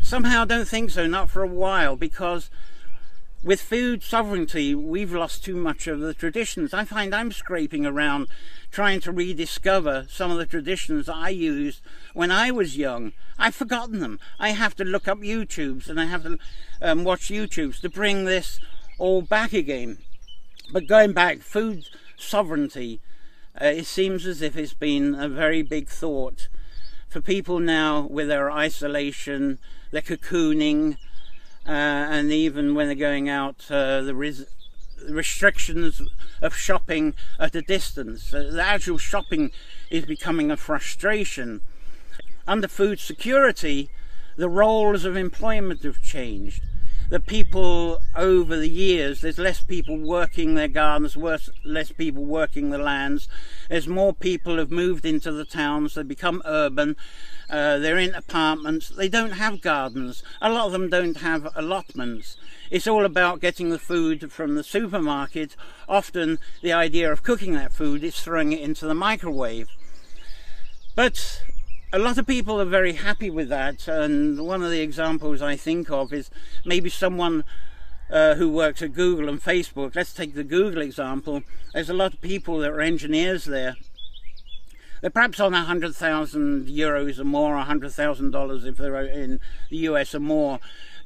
Somehow 0.00 0.42
I 0.42 0.46
don't 0.46 0.68
think 0.68 0.90
so, 0.90 1.06
not 1.06 1.30
for 1.30 1.42
a 1.42 1.48
while, 1.48 1.96
because 1.96 2.50
with 3.42 3.60
food 3.60 4.02
sovereignty, 4.02 4.74
we've 4.74 5.12
lost 5.12 5.44
too 5.44 5.56
much 5.56 5.86
of 5.86 6.00
the 6.00 6.14
traditions. 6.14 6.72
I 6.72 6.84
find 6.84 7.14
I'm 7.14 7.30
scraping 7.30 7.84
around 7.84 8.28
trying 8.72 9.00
to 9.02 9.12
rediscover 9.12 10.06
some 10.08 10.30
of 10.30 10.38
the 10.38 10.46
traditions 10.46 11.08
I 11.08 11.28
used 11.28 11.80
when 12.14 12.30
I 12.30 12.50
was 12.50 12.76
young. 12.76 13.12
I've 13.38 13.54
forgotten 13.54 14.00
them. 14.00 14.18
I 14.40 14.50
have 14.50 14.74
to 14.76 14.84
look 14.84 15.06
up 15.06 15.18
YouTubes 15.18 15.88
and 15.88 16.00
I 16.00 16.06
have 16.06 16.22
to 16.22 16.38
um, 16.80 17.04
watch 17.04 17.28
YouTubes 17.28 17.80
to 17.82 17.88
bring 17.88 18.24
this 18.24 18.58
all 18.98 19.22
back 19.22 19.52
again. 19.52 19.98
But 20.72 20.88
going 20.88 21.12
back, 21.12 21.40
food 21.40 21.84
sovereignty, 22.16 23.00
uh, 23.60 23.66
it 23.66 23.86
seems 23.86 24.26
as 24.26 24.42
if 24.42 24.56
it's 24.56 24.74
been 24.74 25.14
a 25.14 25.28
very 25.28 25.62
big 25.62 25.88
thought 25.88 26.48
for 27.08 27.20
people 27.20 27.60
now 27.60 28.06
with 28.10 28.28
their 28.28 28.50
isolation, 28.50 29.58
their 29.90 30.02
cocooning, 30.02 30.96
uh, 31.66 31.70
and 31.70 32.30
even 32.30 32.74
when 32.74 32.86
they're 32.86 32.96
going 32.96 33.28
out, 33.28 33.64
uh, 33.70 34.02
the 34.02 34.14
res 34.14 34.44
restrictions 35.08 36.00
of 36.40 36.56
shopping 36.56 37.14
at 37.38 37.54
a 37.54 37.62
distance. 37.62 38.32
Uh, 38.32 38.50
the 38.52 38.62
actual 38.62 38.98
shopping 38.98 39.50
is 39.90 40.04
becoming 40.04 40.50
a 40.50 40.56
frustration. 40.56 41.60
Under 42.46 42.68
food 42.68 42.98
security, 42.98 43.90
the 44.36 44.48
roles 44.48 45.04
of 45.04 45.16
employment 45.16 45.82
have 45.82 46.02
changed 46.02 46.62
the 47.08 47.20
people 47.20 48.00
over 48.14 48.56
the 48.56 48.68
years, 48.68 49.20
there's 49.20 49.38
less 49.38 49.62
people 49.62 49.98
working 49.98 50.54
their 50.54 50.68
gardens, 50.68 51.16
worse, 51.16 51.48
less 51.64 51.92
people 51.92 52.24
working 52.24 52.70
the 52.70 52.78
lands. 52.78 53.28
There's 53.68 53.86
more 53.86 54.12
people 54.12 54.58
have 54.58 54.70
moved 54.70 55.04
into 55.04 55.30
the 55.30 55.44
towns, 55.44 55.94
they 55.94 56.02
become 56.02 56.42
urban, 56.44 56.96
uh, 57.48 57.78
they're 57.78 57.98
in 57.98 58.14
apartments, 58.14 58.88
they 58.88 59.08
don't 59.08 59.32
have 59.32 59.60
gardens. 59.60 60.22
A 60.40 60.50
lot 60.50 60.66
of 60.66 60.72
them 60.72 60.88
don't 60.88 61.18
have 61.18 61.48
allotments. 61.54 62.36
It's 62.70 62.88
all 62.88 63.04
about 63.04 63.40
getting 63.40 63.70
the 63.70 63.78
food 63.78 64.32
from 64.32 64.56
the 64.56 64.64
supermarket. 64.64 65.54
Often 65.88 66.38
the 66.62 66.72
idea 66.72 67.12
of 67.12 67.22
cooking 67.22 67.52
that 67.52 67.72
food 67.72 68.02
is 68.02 68.20
throwing 68.20 68.52
it 68.52 68.60
into 68.60 68.86
the 68.86 68.94
microwave. 68.94 69.68
But 70.96 71.42
a 71.92 71.98
lot 71.98 72.18
of 72.18 72.26
people 72.26 72.60
are 72.60 72.66
very 72.66 72.94
happy 72.94 73.30
with 73.30 73.48
that 73.48 73.86
and 73.86 74.44
one 74.46 74.62
of 74.62 74.70
the 74.70 74.80
examples 74.80 75.40
I 75.40 75.56
think 75.56 75.90
of 75.90 76.12
is 76.12 76.30
maybe 76.64 76.90
someone 76.90 77.44
uh, 78.10 78.34
who 78.34 78.48
works 78.48 78.82
at 78.82 78.92
Google 78.92 79.28
and 79.28 79.42
Facebook. 79.42 79.94
Let's 79.94 80.12
take 80.12 80.34
the 80.34 80.44
Google 80.44 80.82
example. 80.82 81.42
There's 81.72 81.90
a 81.90 81.94
lot 81.94 82.14
of 82.14 82.20
people 82.20 82.58
that 82.58 82.70
are 82.70 82.80
engineers 82.80 83.44
there. 83.44 83.76
They're 85.00 85.10
perhaps 85.10 85.40
on 85.40 85.52
100,000 85.52 86.68
euros 86.68 87.18
or 87.18 87.24
more, 87.24 87.56
$100,000 87.56 88.66
if 88.66 88.76
they're 88.76 89.02
in 89.02 89.40
the 89.70 89.76
US 89.78 90.14
or 90.14 90.20
more, 90.20 90.58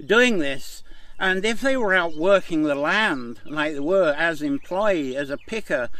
doing 0.04 0.38
this. 0.38 0.82
And 1.18 1.44
if 1.44 1.60
they 1.60 1.76
were 1.76 1.94
out 1.94 2.16
working 2.16 2.62
the 2.62 2.74
land, 2.74 3.40
like 3.44 3.74
they 3.74 3.80
were 3.80 4.14
as 4.16 4.40
employee, 4.40 5.16
as 5.16 5.28
a 5.28 5.36
picker, 5.36 5.90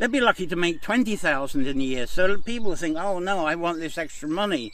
They'd 0.00 0.10
be 0.10 0.20
lucky 0.20 0.46
to 0.46 0.56
make 0.56 0.80
20,000 0.80 1.66
in 1.66 1.78
a 1.78 1.84
year. 1.84 2.06
So 2.06 2.38
people 2.38 2.74
think, 2.74 2.96
oh 2.96 3.18
no, 3.18 3.44
I 3.44 3.54
want 3.54 3.80
this 3.80 3.98
extra 3.98 4.30
money. 4.30 4.72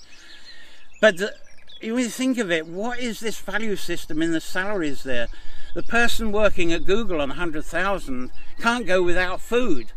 But 1.00 1.16
the, 1.16 1.35
you 1.83 2.09
think 2.09 2.38
of 2.38 2.52
it, 2.52 2.68
what 2.68 3.00
is 3.00 3.18
this 3.18 3.40
value 3.40 3.75
system 3.75 4.23
in 4.23 4.30
the 4.30 4.40
salaries 4.40 5.02
there? 5.02 5.26
The 5.75 5.83
person 5.83 6.30
working 6.30 6.73
at 6.73 6.85
Google 6.85 7.21
on 7.21 7.30
100,000 7.30 8.30
can't 8.61 8.87
go 8.87 9.02
without 9.02 9.40
food. 9.40 9.90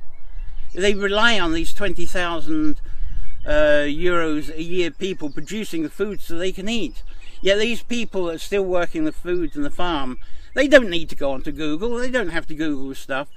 They 0.73 0.95
rely 0.95 1.39
on 1.39 1.53
these 1.53 1.75
20,000 1.75 2.81
uh, 3.45 3.49
euros 3.51 4.49
a 4.49 4.63
year 4.63 4.89
people 4.89 5.29
producing 5.29 5.83
the 5.83 5.91
food 5.91 6.21
so 6.21 6.39
they 6.39 6.51
can 6.51 6.67
eat. 6.67 7.03
Yet 7.39 7.59
these 7.59 7.83
people 7.83 8.25
that 8.25 8.35
are 8.35 8.39
still 8.39 8.65
working 8.65 9.05
the 9.05 9.11
food 9.11 9.55
and 9.55 9.63
the 9.63 9.69
farm, 9.69 10.17
they 10.55 10.67
don't 10.67 10.89
need 10.89 11.07
to 11.09 11.15
go 11.15 11.33
onto 11.33 11.51
Google. 11.51 11.97
They 11.97 12.09
don't 12.09 12.29
have 12.29 12.47
to 12.47 12.55
Google 12.55 12.95
stuff. 12.95 13.27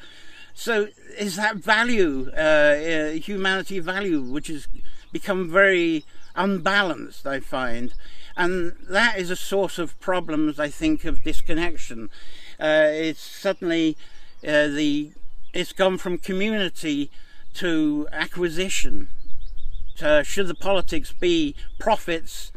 So 0.55 0.89
is 1.19 1.37
that 1.37 1.57
value, 1.57 2.31
uh, 2.37 2.41
uh, 2.41 3.11
humanity 3.13 3.79
value, 3.79 4.21
which 4.23 4.49
has 4.49 4.69
become 5.11 5.51
very 5.51 6.05
unbalanced, 6.35 7.27
I 7.27 7.41
find. 7.41 7.95
And 8.37 8.75
that 8.89 9.19
is 9.19 9.31
a 9.31 9.37
source 9.37 9.79
of 9.79 9.99
problems, 10.01 10.59
I 10.59 10.69
think, 10.69 11.05
of 11.05 11.23
disconnection. 11.23 12.09
Uh, 12.59 12.87
it's 12.89 13.21
suddenly 13.21 13.97
uh, 14.47 14.69
the, 14.69 15.13
it's 15.53 15.73
gone 15.73 15.99
from 15.99 16.19
community 16.19 17.11
to 17.55 18.09
acquisition. 18.13 19.09
To, 19.97 20.25
should 20.25 20.49
the 20.49 20.55
politics 20.55 21.13
be 21.13 21.55
profits 21.79 22.53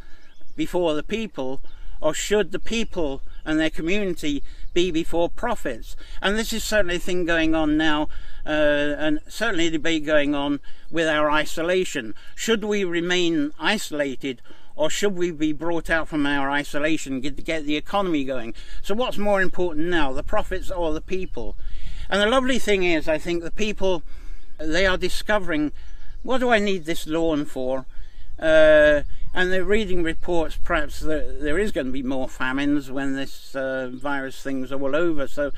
before 0.56 0.94
the 0.94 1.02
people, 1.02 1.60
or 2.00 2.14
should 2.14 2.52
the 2.52 2.58
people 2.58 3.20
and 3.44 3.60
their 3.60 3.70
community 3.70 4.42
be 4.76 4.90
before 4.90 5.30
profits. 5.30 5.96
And 6.20 6.36
this 6.36 6.52
is 6.52 6.62
certainly 6.62 6.96
a 6.96 6.98
thing 6.98 7.24
going 7.24 7.54
on 7.54 7.78
now, 7.78 8.10
uh, 8.44 8.94
and 8.98 9.20
certainly 9.26 9.68
a 9.68 9.70
debate 9.70 10.04
going 10.04 10.34
on 10.34 10.60
with 10.90 11.08
our 11.08 11.30
isolation. 11.30 12.14
Should 12.34 12.62
we 12.62 12.84
remain 12.84 13.52
isolated 13.58 14.42
or 14.74 14.90
should 14.90 15.16
we 15.16 15.30
be 15.30 15.54
brought 15.54 15.88
out 15.88 16.08
from 16.08 16.26
our 16.26 16.50
isolation 16.50 17.22
to 17.22 17.30
get 17.30 17.64
the 17.64 17.76
economy 17.76 18.22
going? 18.22 18.52
So 18.82 18.94
what's 18.94 19.16
more 19.16 19.40
important 19.40 19.86
now, 19.88 20.12
the 20.12 20.22
profits 20.22 20.70
or 20.70 20.92
the 20.92 21.00
people? 21.00 21.56
And 22.10 22.20
the 22.20 22.26
lovely 22.26 22.58
thing 22.58 22.82
is, 22.82 23.08
I 23.08 23.16
think 23.16 23.42
the 23.42 23.50
people, 23.50 24.02
they 24.58 24.86
are 24.86 24.98
discovering, 24.98 25.72
what 26.22 26.38
do 26.38 26.50
I 26.50 26.58
need 26.58 26.84
this 26.84 27.06
lawn 27.06 27.46
for? 27.46 27.86
Uh, 28.38 29.04
and 29.36 29.52
they're 29.52 29.62
reading 29.62 30.02
reports 30.02 30.58
perhaps 30.64 31.00
that 31.00 31.42
there 31.42 31.58
is 31.58 31.70
going 31.70 31.86
to 31.86 31.92
be 31.92 32.02
more 32.02 32.26
famines 32.26 32.90
when 32.90 33.14
this 33.14 33.54
uh, 33.54 33.90
virus 33.92 34.42
thing's 34.42 34.72
all 34.72 34.96
over. 34.96 35.28
So 35.28 35.52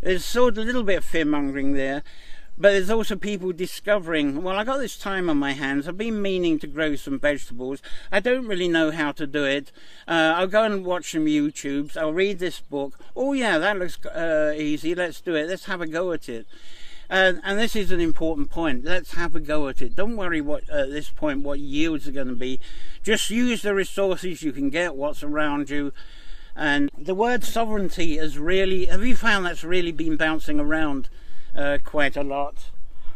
there's 0.00 0.24
sort 0.24 0.56
of 0.56 0.62
a 0.62 0.66
little 0.66 0.84
bit 0.84 0.98
of 0.98 1.04
fear 1.04 1.24
mongering 1.24 1.72
there. 1.72 2.04
But 2.56 2.72
there's 2.72 2.90
also 2.90 3.14
people 3.16 3.52
discovering, 3.52 4.42
well, 4.42 4.56
I 4.56 4.64
got 4.64 4.78
this 4.78 4.96
time 4.96 5.28
on 5.30 5.36
my 5.36 5.52
hands. 5.52 5.86
I've 5.86 5.98
been 5.98 6.22
meaning 6.22 6.58
to 6.60 6.66
grow 6.68 6.94
some 6.94 7.18
vegetables. 7.18 7.82
I 8.10 8.20
don't 8.20 8.46
really 8.46 8.68
know 8.68 8.92
how 8.92 9.12
to 9.12 9.26
do 9.26 9.44
it. 9.44 9.72
Uh, 10.06 10.34
I'll 10.36 10.48
go 10.48 10.62
and 10.62 10.84
watch 10.84 11.12
some 11.12 11.26
YouTubes. 11.26 11.96
I'll 11.96 12.12
read 12.12 12.38
this 12.38 12.60
book. 12.60 12.98
Oh, 13.16 13.32
yeah, 13.32 13.58
that 13.58 13.78
looks 13.78 14.04
uh, 14.06 14.54
easy. 14.56 14.94
Let's 14.94 15.20
do 15.20 15.34
it. 15.34 15.48
Let's 15.48 15.64
have 15.66 15.80
a 15.80 15.86
go 15.86 16.12
at 16.12 16.28
it. 16.28 16.46
And, 17.10 17.40
and 17.42 17.58
this 17.58 17.74
is 17.74 17.90
an 17.90 18.00
important 18.00 18.50
point. 18.50 18.84
Let's 18.84 19.14
have 19.14 19.34
a 19.34 19.40
go 19.40 19.68
at 19.68 19.80
it. 19.80 19.96
Don't 19.96 20.16
worry 20.16 20.40
what 20.40 20.68
at 20.68 20.90
this 20.90 21.08
point 21.08 21.42
what 21.42 21.58
yields 21.58 22.06
are 22.06 22.12
going 22.12 22.28
to 22.28 22.34
be. 22.34 22.60
Just 23.02 23.30
use 23.30 23.62
the 23.62 23.74
resources 23.74 24.42
you 24.42 24.52
can 24.52 24.68
get, 24.68 24.94
what's 24.94 25.22
around 25.22 25.70
you. 25.70 25.92
And 26.54 26.90
the 26.98 27.14
word 27.14 27.44
sovereignty 27.44 28.18
has 28.18 28.38
really, 28.38 28.86
have 28.86 29.04
you 29.04 29.16
found 29.16 29.46
that's 29.46 29.64
really 29.64 29.92
been 29.92 30.16
bouncing 30.16 30.60
around 30.60 31.08
uh, 31.56 31.78
quite 31.82 32.16
a 32.16 32.22
lot? 32.22 32.70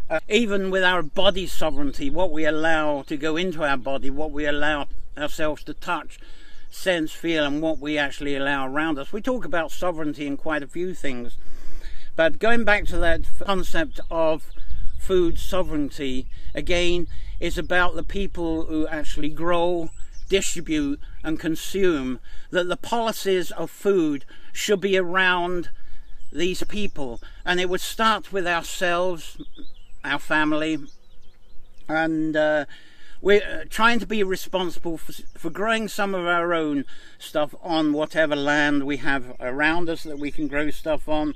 Uh, 0.08 0.20
even 0.28 0.70
with 0.70 0.84
our 0.84 1.02
body 1.02 1.46
sovereignty, 1.46 2.08
what 2.08 2.30
we 2.30 2.44
allow 2.44 3.02
to 3.02 3.16
go 3.16 3.36
into 3.36 3.64
our 3.64 3.76
body, 3.76 4.10
what 4.10 4.30
we 4.30 4.46
allow 4.46 4.86
ourselves 5.18 5.64
to 5.64 5.74
touch, 5.74 6.18
sense, 6.70 7.12
feel, 7.12 7.44
and 7.44 7.60
what 7.60 7.78
we 7.78 7.98
actually 7.98 8.36
allow 8.36 8.66
around 8.66 8.98
us. 8.98 9.12
We 9.12 9.20
talk 9.20 9.44
about 9.44 9.70
sovereignty 9.70 10.26
in 10.26 10.36
quite 10.36 10.62
a 10.62 10.66
few 10.66 10.94
things. 10.94 11.36
But 12.14 12.38
going 12.38 12.64
back 12.64 12.84
to 12.86 12.98
that 12.98 13.22
concept 13.40 14.00
of 14.10 14.50
food 14.98 15.38
sovereignty, 15.38 16.26
again, 16.54 17.06
is 17.40 17.58
about 17.58 17.94
the 17.94 18.02
people 18.02 18.66
who 18.66 18.86
actually 18.86 19.30
grow, 19.30 19.90
distribute, 20.28 21.00
and 21.24 21.40
consume, 21.40 22.20
that 22.50 22.68
the 22.68 22.76
policies 22.76 23.50
of 23.52 23.70
food 23.70 24.24
should 24.52 24.80
be 24.80 24.96
around 24.96 25.70
these 26.30 26.62
people. 26.64 27.20
And 27.44 27.60
it 27.60 27.68
would 27.68 27.80
start 27.80 28.32
with 28.32 28.46
ourselves, 28.46 29.40
our 30.04 30.18
family, 30.18 30.78
and 31.88 32.36
uh, 32.36 32.66
we're 33.20 33.42
uh, 33.42 33.64
trying 33.70 34.00
to 34.00 34.06
be 34.06 34.22
responsible 34.22 34.98
for, 34.98 35.12
for 35.36 35.50
growing 35.50 35.88
some 35.88 36.14
of 36.14 36.26
our 36.26 36.52
own 36.52 36.84
stuff 37.18 37.54
on 37.62 37.92
whatever 37.92 38.36
land 38.36 38.84
we 38.84 38.98
have 38.98 39.36
around 39.40 39.88
us 39.88 40.02
that 40.02 40.18
we 40.18 40.30
can 40.30 40.48
grow 40.48 40.70
stuff 40.70 41.08
on 41.08 41.34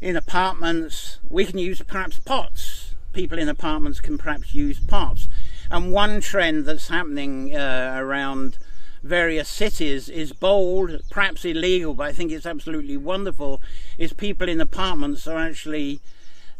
in 0.00 0.16
apartments, 0.16 1.18
we 1.28 1.44
can 1.44 1.58
use 1.58 1.82
perhaps 1.82 2.18
pots. 2.20 2.94
people 3.12 3.38
in 3.38 3.48
apartments 3.48 4.00
can 4.00 4.16
perhaps 4.16 4.54
use 4.54 4.78
pots. 4.78 5.28
And 5.70 5.92
one 5.92 6.20
trend 6.20 6.66
that's 6.66 6.88
happening 6.88 7.56
uh, 7.56 7.94
around 7.96 8.58
various 9.02 9.48
cities 9.48 10.08
is 10.08 10.32
bold, 10.32 11.00
perhaps 11.10 11.44
illegal, 11.44 11.94
but 11.94 12.06
I 12.06 12.12
think 12.12 12.30
it's 12.30 12.46
absolutely 12.46 12.96
wonderful, 12.96 13.60
is 13.96 14.12
people 14.12 14.48
in 14.48 14.60
apartments 14.60 15.26
are 15.26 15.38
actually, 15.38 16.00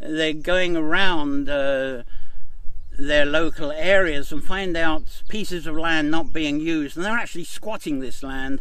they're 0.00 0.32
going 0.32 0.76
around 0.76 1.48
uh, 1.48 2.02
their 2.98 3.24
local 3.24 3.70
areas 3.70 4.32
and 4.32 4.42
find 4.42 4.76
out 4.76 5.22
pieces 5.28 5.66
of 5.66 5.76
land 5.76 6.10
not 6.10 6.32
being 6.32 6.58
used 6.58 6.96
and 6.96 7.06
they're 7.06 7.12
actually 7.12 7.44
squatting 7.44 8.00
this 8.00 8.22
land 8.24 8.60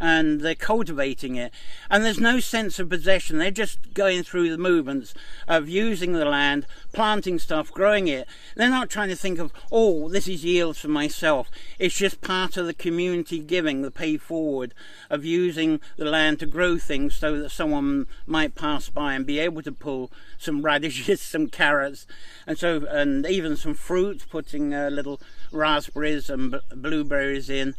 and 0.00 0.40
they're 0.40 0.54
cultivating 0.54 1.36
it. 1.36 1.52
And 1.90 2.04
there's 2.04 2.20
no 2.20 2.40
sense 2.40 2.78
of 2.78 2.88
possession. 2.88 3.38
They're 3.38 3.50
just 3.50 3.94
going 3.94 4.22
through 4.22 4.50
the 4.50 4.58
movements 4.58 5.14
of 5.46 5.68
using 5.68 6.12
the 6.12 6.24
land, 6.24 6.66
planting 6.92 7.38
stuff, 7.38 7.72
growing 7.72 8.08
it. 8.08 8.26
They're 8.56 8.70
not 8.70 8.90
trying 8.90 9.08
to 9.08 9.16
think 9.16 9.38
of, 9.38 9.52
oh, 9.72 10.08
this 10.08 10.28
is 10.28 10.44
yields 10.44 10.78
for 10.78 10.88
myself. 10.88 11.50
It's 11.78 11.96
just 11.96 12.20
part 12.20 12.56
of 12.56 12.66
the 12.66 12.74
community 12.74 13.40
giving, 13.40 13.82
the 13.82 13.90
pay 13.90 14.16
forward 14.16 14.74
of 15.10 15.24
using 15.24 15.80
the 15.96 16.04
land 16.04 16.40
to 16.40 16.46
grow 16.46 16.78
things 16.78 17.14
so 17.14 17.38
that 17.40 17.50
someone 17.50 18.06
might 18.26 18.54
pass 18.54 18.88
by 18.88 19.14
and 19.14 19.26
be 19.26 19.38
able 19.38 19.62
to 19.62 19.72
pull 19.72 20.10
some 20.38 20.62
radishes, 20.62 21.20
some 21.28 21.48
carrots, 21.48 22.06
and 22.46 22.58
so 22.58 22.86
and 22.86 23.26
even 23.26 23.56
some 23.56 23.74
fruit, 23.74 24.24
putting 24.30 24.74
uh, 24.74 24.88
little 24.88 25.20
raspberries 25.52 26.30
and 26.30 26.60
blueberries 26.74 27.50
in. 27.50 27.74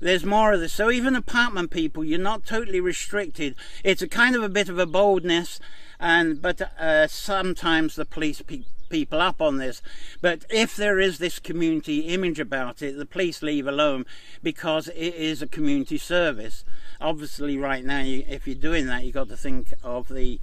There's 0.00 0.24
more 0.24 0.52
of 0.52 0.60
this. 0.60 0.72
So 0.72 0.90
even 0.90 1.16
apartment 1.16 1.63
people, 1.68 2.04
you're 2.04 2.18
not 2.18 2.44
totally 2.44 2.80
restricted. 2.80 3.54
It's 3.82 4.02
a 4.02 4.08
kind 4.08 4.36
of 4.36 4.42
a 4.42 4.48
bit 4.48 4.68
of 4.68 4.78
a 4.78 4.86
boldness, 4.86 5.60
and 5.98 6.40
but 6.40 6.60
uh, 6.78 7.06
sometimes 7.06 7.96
the 7.96 8.04
police 8.04 8.42
pe 8.42 8.62
people 8.90 9.20
up 9.20 9.40
on 9.40 9.56
this. 9.56 9.82
But 10.20 10.44
if 10.50 10.76
there 10.76 11.00
is 11.00 11.18
this 11.18 11.38
community 11.38 12.00
image 12.00 12.38
about 12.38 12.82
it, 12.82 12.96
the 12.96 13.06
police 13.06 13.42
leave 13.42 13.66
alone 13.66 14.04
because 14.42 14.88
it 14.88 15.14
is 15.14 15.42
a 15.42 15.46
community 15.46 15.98
service. 15.98 16.64
Obviously, 17.00 17.56
right 17.56 17.84
now, 17.84 18.00
you, 18.00 18.24
if 18.28 18.46
you're 18.46 18.54
doing 18.54 18.86
that, 18.86 19.04
you've 19.04 19.14
got 19.14 19.28
to 19.28 19.36
think 19.36 19.74
of 19.82 20.08
the 20.08 20.38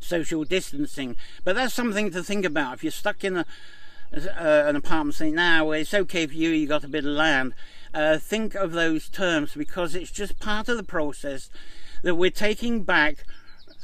social 0.00 0.44
distancing. 0.44 1.16
But 1.44 1.54
that's 1.54 1.74
something 1.74 2.10
to 2.10 2.22
think 2.22 2.44
about. 2.44 2.74
If 2.74 2.84
you're 2.84 2.90
stuck 2.90 3.22
in 3.22 3.36
a 3.36 3.46
uh, 4.14 4.64
an 4.66 4.76
apartment 4.76 5.14
saying, 5.14 5.34
now 5.34 5.66
well, 5.66 5.80
it's 5.80 5.94
okay 5.94 6.26
for 6.26 6.34
you, 6.34 6.50
you 6.50 6.66
got 6.66 6.84
a 6.84 6.88
bit 6.88 7.04
of 7.04 7.12
land. 7.12 7.54
Uh, 7.94 8.16
think 8.18 8.54
of 8.54 8.72
those 8.72 9.08
terms 9.08 9.54
because 9.54 9.94
it's 9.94 10.10
just 10.10 10.40
part 10.40 10.68
of 10.68 10.76
the 10.76 10.82
process 10.82 11.50
that 12.02 12.14
we're 12.14 12.30
taking 12.30 12.82
back 12.82 13.24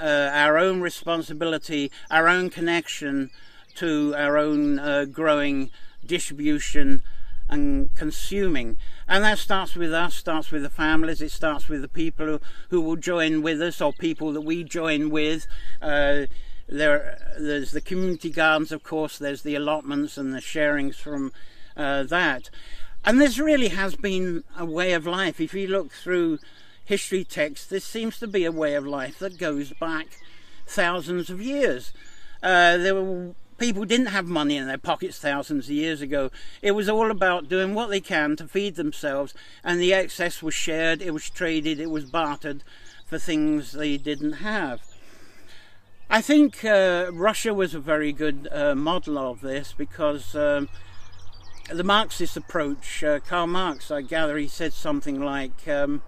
uh, 0.00 0.31
our 0.33 0.57
own 0.57 0.81
responsibility, 0.81 1.91
our 2.11 2.29
own 2.29 2.50
connection 2.50 3.31
to 3.75 4.15
our 4.17 4.38
own 4.38 4.79
uh, 4.79 5.05
growing 5.05 5.71
distribution 6.05 7.03
and 7.49 7.95
consuming. 7.95 8.77
And 9.07 9.25
that 9.25 9.38
starts 9.38 9.75
with 9.75 9.93
us, 9.93 10.15
starts 10.17 10.50
with 10.50 10.62
the 10.62 10.71
families, 10.71 11.23
it 11.23 11.31
starts 11.31 11.69
with 11.69 11.83
the 11.83 11.88
people 11.88 12.27
who, 12.27 12.41
who 12.71 12.81
will 12.81 12.97
join 12.97 13.43
with 13.43 13.61
us 13.62 13.81
or 13.81 13.93
people 13.93 14.33
that 14.33 14.43
we 14.43 14.65
join 14.65 15.11
with. 15.11 15.47
Uh, 15.81 16.27
there, 16.69 17.19
there's 17.38 17.71
the 17.71 17.81
community 17.81 18.31
gardens, 18.31 18.73
of 18.73 18.83
course, 18.83 19.19
there's 19.19 19.43
the 19.43 19.55
allotments 19.55 20.19
and 20.19 20.35
the 20.35 20.41
sharings 20.41 20.97
from 20.97 21.33
uh, 21.77 22.03
that. 22.03 22.50
And 23.09 23.23
this 23.23 23.38
really 23.38 23.69
has 23.69 23.95
been 23.97 24.45
a 24.55 24.67
way 24.67 24.93
of 24.93 25.07
life. 25.07 25.41
If 25.41 25.55
you 25.55 25.67
look 25.67 25.93
through 25.93 26.41
history 26.85 27.25
texts, 27.25 27.67
this 27.67 27.83
seems 27.83 28.19
to 28.19 28.27
be 28.27 28.45
a 28.45 28.53
way 28.53 28.75
of 28.75 28.87
life 28.87 29.19
that 29.21 29.38
goes 29.38 29.73
back 29.73 30.09
thousands 30.67 31.31
of 31.31 31.41
years. 31.41 31.95
Uh, 32.43 32.77
there 32.77 32.95
were 32.95 33.35
people 33.57 33.87
didn't 33.87 34.09
have 34.09 34.27
money 34.27 34.59
in 34.59 34.67
their 34.67 34.77
pockets 34.77 35.19
thousands 35.19 35.69
of 35.69 35.71
years 35.71 36.03
ago. 36.03 36.31
It 36.61 36.73
was 36.73 36.87
all 36.87 37.11
about 37.11 37.49
doing 37.49 37.75
what 37.75 37.88
they 37.88 38.00
can 38.00 38.37
to 38.37 38.47
feed 38.47 38.77
themselves, 38.77 39.33
and 39.65 39.81
the 39.81 39.95
excess 39.95 40.43
was 40.43 40.53
shared, 40.53 41.00
it 41.00 41.12
was 41.12 41.31
traded, 41.31 41.81
it 41.81 41.91
was 41.91 42.05
bartered 42.05 42.62
for 43.07 43.19
things 43.19 43.73
they 43.73 43.97
didn't 43.97 44.45
have. 44.45 44.83
I 46.11 46.21
think 46.21 46.62
uh, 46.62 47.07
Russia 47.11 47.55
was 47.55 47.75
a 47.75 47.81
very 47.81 48.12
good 48.12 48.49
uh, 48.53 48.75
model 48.75 49.17
of 49.17 49.41
this 49.41 49.75
because 49.77 50.35
um, 50.37 50.69
the 51.69 51.85
Marxist 51.85 52.37
approach, 52.37 53.05
uh, 53.05 53.21
Karl 53.21 53.47
Marx, 53.47 53.91
I 53.91 54.03
gather 54.03 54.37
he 54.37 54.49
said 54.49 54.73
something 54.73 55.21
like 55.21 55.69
um, 55.69 56.03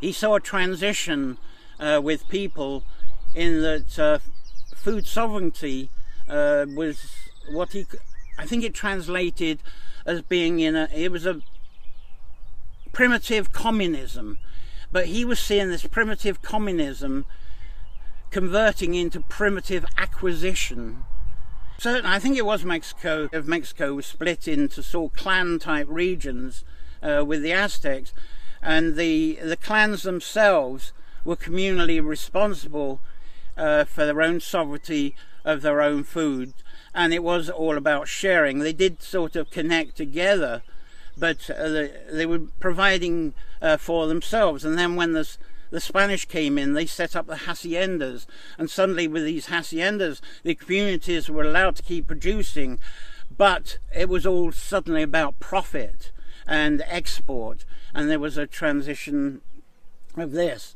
he 0.00 0.12
saw 0.12 0.36
a 0.36 0.40
transition 0.40 1.38
uh, 1.78 2.00
with 2.02 2.28
people 2.28 2.84
in 3.34 3.60
that 3.62 3.98
uh, 3.98 4.18
food 4.74 5.06
sovereignty 5.06 5.90
uh, 6.28 6.66
was 6.68 7.12
what 7.50 7.72
he, 7.72 7.86
I 8.38 8.46
think 8.46 8.64
it 8.64 8.74
translated 8.74 9.62
as 10.06 10.22
being 10.22 10.60
in 10.60 10.76
a, 10.76 10.88
it 10.94 11.12
was 11.12 11.26
a 11.26 11.40
primitive 12.92 13.52
communism, 13.52 14.38
but 14.90 15.06
he 15.06 15.24
was 15.24 15.40
seeing 15.40 15.68
this 15.68 15.86
primitive 15.86 16.42
communism 16.42 17.26
converting 18.30 18.94
into 18.94 19.20
primitive 19.20 19.84
acquisition. 19.98 21.04
Certainly, 21.78 22.10
I 22.10 22.18
think 22.18 22.36
it 22.36 22.46
was 22.46 22.64
Mexico. 22.64 23.28
If 23.32 23.46
Mexico 23.46 23.94
was 23.94 24.06
split 24.06 24.46
into 24.46 24.82
sort 24.82 25.12
of 25.12 25.18
clan 25.18 25.58
type 25.58 25.86
regions 25.88 26.64
uh, 27.02 27.24
with 27.26 27.42
the 27.42 27.52
Aztecs, 27.52 28.12
and 28.62 28.94
the 28.94 29.38
the 29.42 29.56
clans 29.56 30.02
themselves 30.02 30.92
were 31.24 31.36
communally 31.36 32.04
responsible 32.04 33.00
uh, 33.56 33.84
for 33.84 34.06
their 34.06 34.22
own 34.22 34.40
sovereignty 34.40 35.14
of 35.44 35.62
their 35.62 35.80
own 35.80 36.04
food, 36.04 36.54
and 36.94 37.12
it 37.12 37.22
was 37.22 37.50
all 37.50 37.76
about 37.76 38.08
sharing. 38.08 38.58
They 38.58 38.72
did 38.72 39.02
sort 39.02 39.36
of 39.36 39.50
connect 39.50 39.96
together, 39.96 40.62
but 41.16 41.50
uh, 41.50 41.68
they, 41.68 41.92
they, 42.10 42.26
were 42.26 42.40
providing 42.60 43.34
uh, 43.60 43.76
for 43.76 44.06
themselves. 44.06 44.64
And 44.64 44.78
then 44.78 44.96
when 44.96 45.12
there's 45.12 45.38
the 45.72 45.80
Spanish 45.80 46.26
came 46.26 46.58
in, 46.58 46.74
they 46.74 46.86
set 46.86 47.16
up 47.16 47.26
the 47.26 47.34
haciendas, 47.34 48.26
and 48.58 48.70
suddenly 48.70 49.08
with 49.08 49.24
these 49.24 49.46
haciendas, 49.46 50.20
the 50.44 50.54
communities 50.54 51.30
were 51.30 51.42
allowed 51.42 51.76
to 51.76 51.82
keep 51.82 52.06
producing, 52.06 52.78
but 53.36 53.78
it 53.94 54.08
was 54.08 54.26
all 54.26 54.52
suddenly 54.52 55.02
about 55.02 55.40
profit 55.40 56.12
and 56.46 56.84
export, 56.86 57.64
and 57.94 58.10
there 58.10 58.20
was 58.20 58.36
a 58.36 58.46
transition 58.46 59.40
of 60.14 60.32
this. 60.32 60.74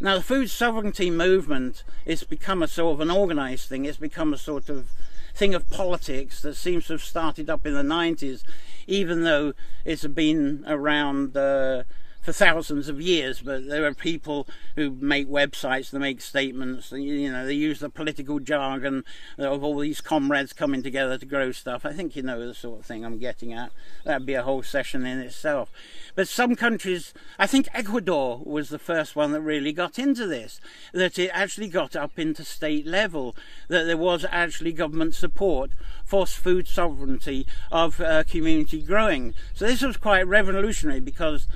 Now, 0.00 0.14
the 0.14 0.22
food 0.22 0.48
sovereignty 0.48 1.10
movement 1.10 1.84
has 2.06 2.22
become 2.22 2.62
a 2.62 2.68
sort 2.68 2.94
of 2.94 3.00
an 3.00 3.10
organized 3.10 3.68
thing. 3.68 3.84
It's 3.84 3.98
become 3.98 4.32
a 4.32 4.38
sort 4.38 4.70
of 4.70 4.88
thing 5.34 5.54
of 5.54 5.68
politics 5.68 6.40
that 6.40 6.56
seems 6.56 6.86
to 6.86 6.94
have 6.94 7.04
started 7.04 7.50
up 7.50 7.66
in 7.66 7.74
the 7.74 7.82
90s, 7.82 8.44
even 8.86 9.24
though 9.24 9.52
it's 9.84 10.06
been 10.06 10.64
around 10.66 11.36
uh, 11.36 11.82
for 12.28 12.34
thousands 12.34 12.90
of 12.90 13.00
years, 13.00 13.40
but 13.40 13.66
there 13.68 13.86
are 13.86 13.94
people 13.94 14.46
who 14.76 14.90
make 14.90 15.26
websites, 15.26 15.88
they 15.88 15.98
make 15.98 16.20
statements, 16.20 16.92
you 16.92 17.32
know, 17.32 17.46
they 17.46 17.54
use 17.54 17.80
the 17.80 17.88
political 17.88 18.38
jargon 18.38 19.02
of 19.38 19.64
all 19.64 19.78
these 19.78 20.02
comrades 20.02 20.52
coming 20.52 20.82
together 20.82 21.16
to 21.16 21.24
grow 21.24 21.52
stuff. 21.52 21.86
I 21.86 21.94
think 21.94 22.14
you 22.14 22.22
know 22.22 22.46
the 22.46 22.52
sort 22.52 22.80
of 22.80 22.84
thing 22.84 23.02
I'm 23.02 23.18
getting 23.18 23.54
at. 23.54 23.72
That'd 24.04 24.26
be 24.26 24.34
a 24.34 24.42
whole 24.42 24.62
session 24.62 25.06
in 25.06 25.20
itself. 25.20 25.72
But 26.14 26.28
some 26.28 26.54
countries, 26.54 27.14
I 27.38 27.46
think 27.46 27.66
Ecuador 27.72 28.42
was 28.44 28.68
the 28.68 28.78
first 28.78 29.16
one 29.16 29.32
that 29.32 29.40
really 29.40 29.72
got 29.72 29.98
into 29.98 30.26
this, 30.26 30.60
that 30.92 31.18
it 31.18 31.30
actually 31.32 31.68
got 31.68 31.96
up 31.96 32.18
into 32.18 32.44
state 32.44 32.86
level, 32.86 33.36
that 33.68 33.84
there 33.84 33.96
was 33.96 34.26
actually 34.30 34.74
government 34.74 35.14
support 35.14 35.70
for 36.04 36.26
food 36.26 36.68
sovereignty 36.68 37.46
of 37.72 38.02
uh, 38.02 38.22
community 38.24 38.82
growing. 38.82 39.32
So 39.54 39.66
this 39.66 39.80
was 39.80 39.96
quite 39.96 40.26
revolutionary 40.26 41.00
because 41.00 41.46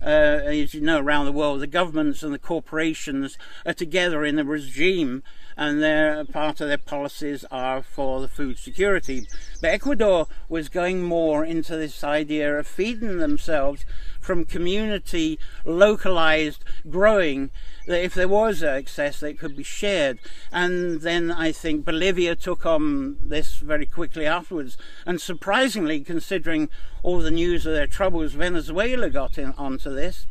Uh, 0.00 0.40
as 0.44 0.74
you 0.74 0.80
know, 0.80 1.00
around 1.00 1.24
the 1.24 1.32
world, 1.32 1.60
the 1.60 1.66
governments 1.66 2.22
and 2.22 2.32
the 2.32 2.38
corporations 2.38 3.36
are 3.66 3.74
together 3.74 4.24
in 4.24 4.38
a 4.38 4.44
regime 4.44 5.22
and 5.58 5.82
their 5.82 6.24
part 6.24 6.60
of 6.60 6.68
their 6.68 6.78
policies 6.78 7.44
are 7.50 7.82
for 7.82 8.20
the 8.20 8.28
food 8.28 8.56
security. 8.58 9.26
But 9.60 9.70
Ecuador 9.70 10.28
was 10.48 10.68
going 10.68 11.02
more 11.02 11.44
into 11.44 11.76
this 11.76 12.04
idea 12.04 12.56
of 12.56 12.68
feeding 12.68 13.18
themselves 13.18 13.84
from 14.20 14.44
community 14.44 15.36
localized 15.64 16.62
growing 16.88 17.50
that 17.88 18.04
if 18.04 18.14
there 18.14 18.28
was 18.28 18.62
excess 18.62 19.18
that 19.18 19.40
could 19.40 19.56
be 19.56 19.64
shared. 19.64 20.20
And 20.52 21.00
then 21.00 21.32
I 21.32 21.50
think 21.50 21.84
Bolivia 21.84 22.36
took 22.36 22.64
on 22.64 23.16
this 23.20 23.56
very 23.56 23.86
quickly 23.86 24.26
afterwards. 24.26 24.78
And 25.04 25.20
surprisingly 25.20 26.00
considering 26.04 26.68
all 27.02 27.18
the 27.18 27.32
news 27.32 27.66
of 27.66 27.72
their 27.72 27.88
troubles 27.88 28.34
Venezuela 28.34 29.10
got 29.10 29.36
in, 29.36 29.54
onto 29.58 29.92
this. 29.92 30.24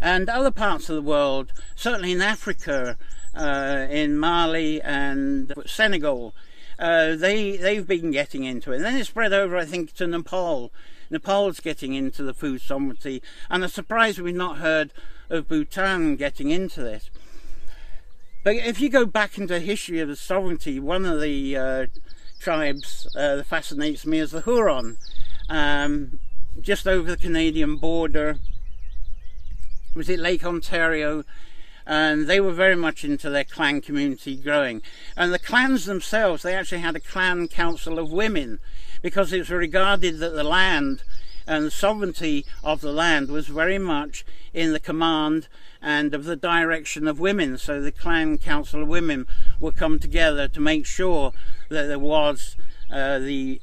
And 0.00 0.28
other 0.28 0.52
parts 0.52 0.88
of 0.88 0.94
the 0.94 1.02
world 1.02 1.52
certainly 1.74 2.12
in 2.12 2.22
Africa 2.22 2.96
in 3.34 4.18
Mali 4.18 4.80
and 4.82 5.52
Senegal 5.66 6.34
uh, 6.78 7.14
they 7.14 7.56
they've 7.56 7.86
been 7.86 8.10
getting 8.10 8.44
into 8.44 8.72
it 8.72 8.76
and 8.76 8.84
then 8.84 8.96
it 8.96 9.04
spread 9.04 9.32
over 9.32 9.56
I 9.56 9.64
think 9.64 9.94
to 9.94 10.06
Nepal 10.06 10.72
Nepal's 11.10 11.58
getting 11.58 11.94
into 11.94 12.22
the 12.22 12.32
food 12.32 12.62
sovereignty, 12.62 13.20
and 13.50 13.64
I'm 13.64 13.70
surprised 13.70 14.20
we've 14.20 14.34
not 14.34 14.58
heard 14.58 14.92
of 15.28 15.48
Bhutan 15.48 16.16
getting 16.16 16.50
into 16.50 16.82
this. 16.82 17.10
But 18.44 18.54
if 18.54 18.80
you 18.80 18.88
go 18.88 19.04
back 19.04 19.36
into 19.36 19.54
the 19.54 19.60
history 19.60 19.98
of 19.98 20.08
the 20.08 20.16
sovereignty, 20.16 20.78
one 20.78 21.04
of 21.04 21.20
the 21.20 21.56
uh, 21.56 21.86
tribes 22.38 23.08
uh, 23.16 23.36
that 23.36 23.46
fascinates 23.46 24.06
me 24.06 24.18
is 24.18 24.30
the 24.30 24.42
Huron, 24.42 24.98
um, 25.48 26.20
just 26.60 26.86
over 26.86 27.10
the 27.10 27.16
Canadian 27.16 27.76
border. 27.76 28.38
Was 29.94 30.08
it 30.08 30.20
Lake 30.20 30.44
Ontario? 30.44 31.24
And 31.86 32.26
they 32.26 32.40
were 32.40 32.52
very 32.52 32.76
much 32.76 33.04
into 33.04 33.30
their 33.30 33.44
clan 33.44 33.80
community 33.80 34.36
growing. 34.36 34.82
And 35.16 35.32
the 35.32 35.38
clans 35.38 35.86
themselves, 35.86 36.42
they 36.42 36.54
actually 36.54 36.82
had 36.82 36.96
a 36.96 37.00
clan 37.00 37.48
council 37.48 37.98
of 37.98 38.12
women 38.12 38.58
because 39.02 39.32
it 39.32 39.38
was 39.38 39.50
regarded 39.50 40.18
that 40.18 40.34
the 40.34 40.44
land 40.44 41.02
and 41.46 41.66
the 41.66 41.70
sovereignty 41.70 42.44
of 42.62 42.80
the 42.80 42.92
land 42.92 43.28
was 43.28 43.48
very 43.48 43.78
much 43.78 44.24
in 44.54 44.72
the 44.72 44.80
command 44.80 45.48
and 45.82 46.14
of 46.14 46.24
the 46.24 46.36
direction 46.36 47.08
of 47.08 47.18
women. 47.18 47.58
So 47.58 47.80
the 47.80 47.92
clan 47.92 48.38
council 48.38 48.82
of 48.82 48.88
women 48.88 49.26
would 49.58 49.76
come 49.76 49.98
together 49.98 50.46
to 50.48 50.60
make 50.60 50.86
sure 50.86 51.32
that 51.68 51.86
there 51.86 51.98
was 51.98 52.56
uh, 52.90 53.18
the 53.18 53.60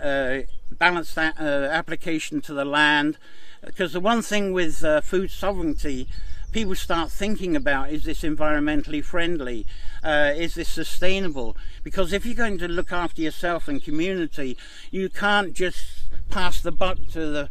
uh, 0.00 0.40
balanced 0.70 1.16
uh, 1.16 1.32
application 1.38 2.40
to 2.42 2.52
the 2.52 2.64
land. 2.64 3.16
Because 3.64 3.92
the 3.92 4.00
one 4.00 4.22
thing 4.22 4.52
with 4.52 4.82
uh, 4.84 5.00
food 5.00 5.30
sovereignty, 5.30 6.08
people 6.52 6.74
start 6.74 7.10
thinking 7.10 7.56
about 7.56 7.90
is 7.90 8.04
this 8.04 8.22
environmentally 8.22 9.04
friendly? 9.04 9.66
Uh, 10.02 10.32
is 10.34 10.54
this 10.54 10.68
sustainable? 10.68 11.56
Because 11.82 12.12
if 12.12 12.24
you're 12.24 12.34
going 12.34 12.58
to 12.58 12.68
look 12.68 12.92
after 12.92 13.22
yourself 13.22 13.68
and 13.68 13.82
community, 13.82 14.56
you 14.90 15.08
can't 15.08 15.52
just 15.54 15.78
pass 16.30 16.60
the 16.60 16.72
buck 16.72 16.98
to 17.12 17.26
the 17.26 17.48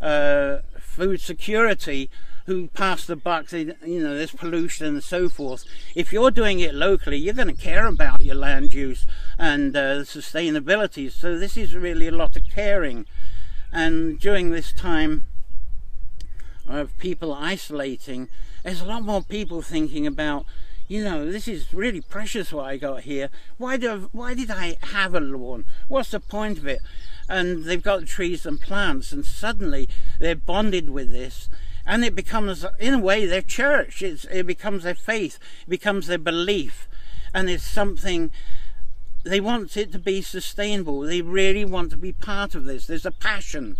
uh, 0.00 0.60
food 0.78 1.20
security 1.20 2.10
who 2.46 2.66
pass 2.68 3.06
the 3.06 3.16
buck, 3.16 3.50
you 3.52 3.74
know, 3.84 4.14
there's 4.16 4.32
pollution 4.32 4.86
and 4.86 5.02
so 5.02 5.28
forth. 5.28 5.64
If 5.94 6.12
you're 6.12 6.30
doing 6.30 6.60
it 6.60 6.74
locally, 6.74 7.16
you're 7.16 7.32
going 7.32 7.48
to 7.48 7.54
care 7.54 7.86
about 7.86 8.22
your 8.22 8.34
land 8.34 8.74
use 8.74 9.06
and 9.38 9.74
uh, 9.74 10.02
sustainability. 10.02 11.10
So 11.10 11.38
this 11.38 11.56
is 11.56 11.74
really 11.74 12.06
a 12.06 12.12
lot 12.12 12.36
of 12.36 12.42
caring. 12.54 13.06
And 13.72 14.20
during 14.20 14.50
this 14.50 14.72
time 14.72 15.24
of 16.66 16.96
people 16.98 17.32
isolating, 17.32 18.28
there's 18.62 18.80
a 18.80 18.86
lot 18.86 19.02
more 19.02 19.22
people 19.22 19.62
thinking 19.62 20.06
about 20.06 20.46
you 20.86 21.02
know, 21.02 21.30
this 21.30 21.48
is 21.48 21.72
really 21.72 22.02
precious 22.02 22.52
what 22.52 22.66
I 22.66 22.76
got 22.76 23.02
here. 23.02 23.30
Why 23.56 23.76
do 23.76 24.10
why 24.12 24.34
did 24.34 24.50
I 24.50 24.76
have 24.82 25.14
a 25.14 25.20
lawn? 25.20 25.64
What's 25.88 26.10
the 26.10 26.20
point 26.20 26.58
of 26.58 26.66
it? 26.66 26.80
And 27.28 27.64
they've 27.64 27.82
got 27.82 28.06
trees 28.06 28.44
and 28.44 28.60
plants, 28.60 29.10
and 29.10 29.24
suddenly 29.24 29.88
they're 30.20 30.36
bonded 30.36 30.90
with 30.90 31.10
this, 31.10 31.48
and 31.86 32.04
it 32.04 32.14
becomes, 32.14 32.66
in 32.78 32.94
a 32.94 32.98
way, 32.98 33.24
their 33.24 33.40
church. 33.40 34.02
It's, 34.02 34.24
it 34.24 34.46
becomes 34.46 34.82
their 34.82 34.94
faith, 34.94 35.38
it 35.62 35.70
becomes 35.70 36.06
their 36.06 36.18
belief, 36.18 36.86
and 37.32 37.48
it's 37.48 37.64
something 37.64 38.30
they 39.24 39.40
want 39.40 39.78
it 39.78 39.90
to 39.92 39.98
be 39.98 40.20
sustainable. 40.20 41.00
They 41.00 41.22
really 41.22 41.64
want 41.64 41.90
to 41.92 41.96
be 41.96 42.12
part 42.12 42.54
of 42.54 42.66
this. 42.66 42.86
There's 42.86 43.06
a 43.06 43.10
passion, 43.10 43.78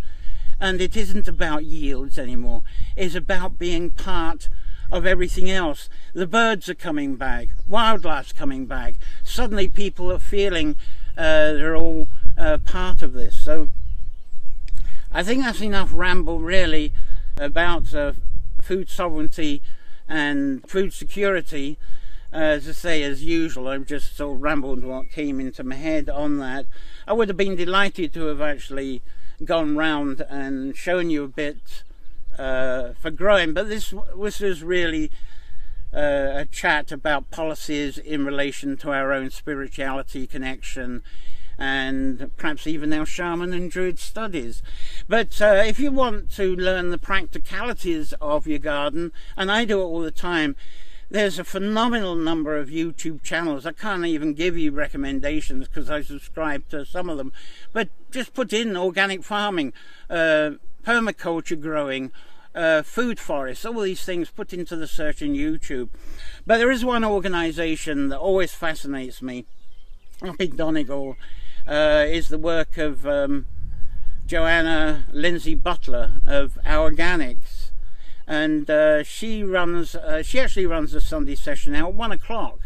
and 0.61 0.81
it 0.81 0.97
isn't 0.97 1.29
about 1.29 1.65
yields 1.65 2.19
anymore. 2.19 2.63
It's 2.97 3.15
about 3.15 3.59
being 3.59 3.91
part 3.91 4.49
of 4.91 5.07
everything 5.07 5.51
else. 5.51 5.89
The 6.13 6.27
birds 6.27 6.69
are 6.69 6.75
coming 6.75 7.17
back, 7.17 7.49
wildlife's 7.69 8.33
coming 8.33 8.67
back. 8.67 8.95
Suddenly, 9.23 9.69
people 9.69 10.13
are 10.13 10.19
feeling 10.19 10.77
uh, 11.17 11.53
they're 11.53 11.77
all 11.77 12.09
uh, 12.37 12.59
part 12.59 13.03
of 13.03 13.13
this. 13.13 13.37
So, 13.37 13.71
I 15.13 15.23
think 15.23 15.43
that's 15.43 15.61
enough 15.61 15.91
ramble, 15.93 16.41
really 16.41 16.93
about 17.37 17.95
uh, 17.95 18.13
food 18.61 18.89
sovereignty 18.89 19.63
and 20.09 20.69
food 20.69 20.93
security. 20.93 21.79
As 22.33 22.69
I 22.69 22.73
say, 22.73 23.03
as 23.05 23.23
usual, 23.23 23.69
I've 23.69 23.87
just 23.87 24.17
sort 24.17 24.37
of 24.37 24.43
rambled 24.43 24.83
what 24.83 25.11
came 25.11 25.39
into 25.39 25.63
my 25.63 25.77
head 25.77 26.11
on 26.11 26.39
that. 26.39 26.67
I 27.07 27.13
would 27.13 27.29
have 27.29 27.37
been 27.37 27.55
delighted 27.55 28.13
to 28.15 28.27
have 28.27 28.41
actually 28.41 29.03
gone 29.43 29.77
round 29.77 30.21
and 30.29 30.77
shown 30.77 31.11
you 31.11 31.25
a 31.25 31.29
bit 31.29 31.83
uh, 32.39 32.93
for 33.01 33.11
growing, 33.11 33.55
but 33.55 33.69
this, 33.69 33.95
this 34.21 34.41
was 34.41 34.63
really 34.63 35.11
uh, 35.93 36.33
a 36.35 36.47
chat 36.51 36.93
about 36.93 37.31
policies 37.31 37.99
in 37.99 38.25
relation 38.25 38.77
to 38.77 38.91
our 38.91 39.13
own 39.13 39.31
spirituality 39.31 40.27
connection 40.27 41.03
and 41.57 42.31
perhaps 42.37 42.67
even 42.67 42.93
our 42.93 43.07
shaman 43.07 43.53
and 43.53 43.71
druid 43.71 43.99
studies. 43.99 44.63
But 45.09 45.41
uh, 45.41 45.63
if 45.65 45.79
you 45.79 45.93
want 45.93 46.31
to 46.33 46.57
learn 46.57 46.91
the 46.91 46.99
practicalities 46.99 48.13
of 48.21 48.47
your 48.47 48.59
garden, 48.59 49.13
and 49.37 49.53
I 49.53 49.65
do 49.65 49.81
it 49.81 49.85
all 49.85 50.01
the 50.01 50.11
time, 50.11 50.57
there's 51.11 51.39
a 51.39 51.45
phenomenal 51.45 52.15
number 52.15 52.57
of 52.57 52.69
YouTube 52.69 53.23
channels. 53.23 53.67
I 53.67 53.73
can't 53.73 54.05
even 54.07 54.35
give 54.35 54.57
you 54.57 54.71
recommendations 54.71 55.69
because 55.69 55.91
I 55.91 56.03
subscribe 56.03 56.69
to 56.71 56.85
some 56.85 57.09
of 57.09 57.19
them. 57.19 57.33
But 57.73 57.89
just 58.11 58.35
put 58.35 58.53
in 58.53 58.77
organic 58.77 59.23
farming, 59.23 59.73
uh, 60.09 60.53
permaculture 60.85 61.61
growing, 61.61 62.11
uh, 62.55 62.83
food 62.83 63.19
forests, 63.19 63.65
all 63.65 63.81
these 63.81 64.05
things 64.05 64.31
put 64.31 64.53
into 64.53 64.77
the 64.77 64.87
search 64.87 65.23
in 65.23 65.35
YouTube. 65.35 65.89
But 66.47 66.59
there 66.59 66.71
is 66.71 66.85
one 66.85 67.05
organization 67.05 68.09
that 68.09 68.19
always 68.19 68.55
fascinates 68.55 69.21
me 69.21 69.47
up 70.23 70.41
in 70.41 70.57
Donegal, 70.57 71.17
uh, 71.67 72.05
is 72.07 72.29
the 72.29 72.39
work 72.39 72.77
of 72.79 73.07
um, 73.07 73.47
Joanna 74.27 75.05
Lindsay 75.13 75.55
Butler 75.55 76.21
of 76.25 76.59
Our 76.65 76.91
Organics. 76.91 77.54
And 78.27 78.71
uh, 78.71 79.03
she 79.03 79.43
runs, 79.43 79.95
uh, 79.95 80.23
she 80.23 80.41
actually 80.41 80.67
runs 80.67 80.95
a 80.95 81.01
Sunday 81.01 81.35
session 81.35 81.73
now 81.73 81.89
at 81.89 81.95
one 81.95 82.13
o'clock. 82.13 82.61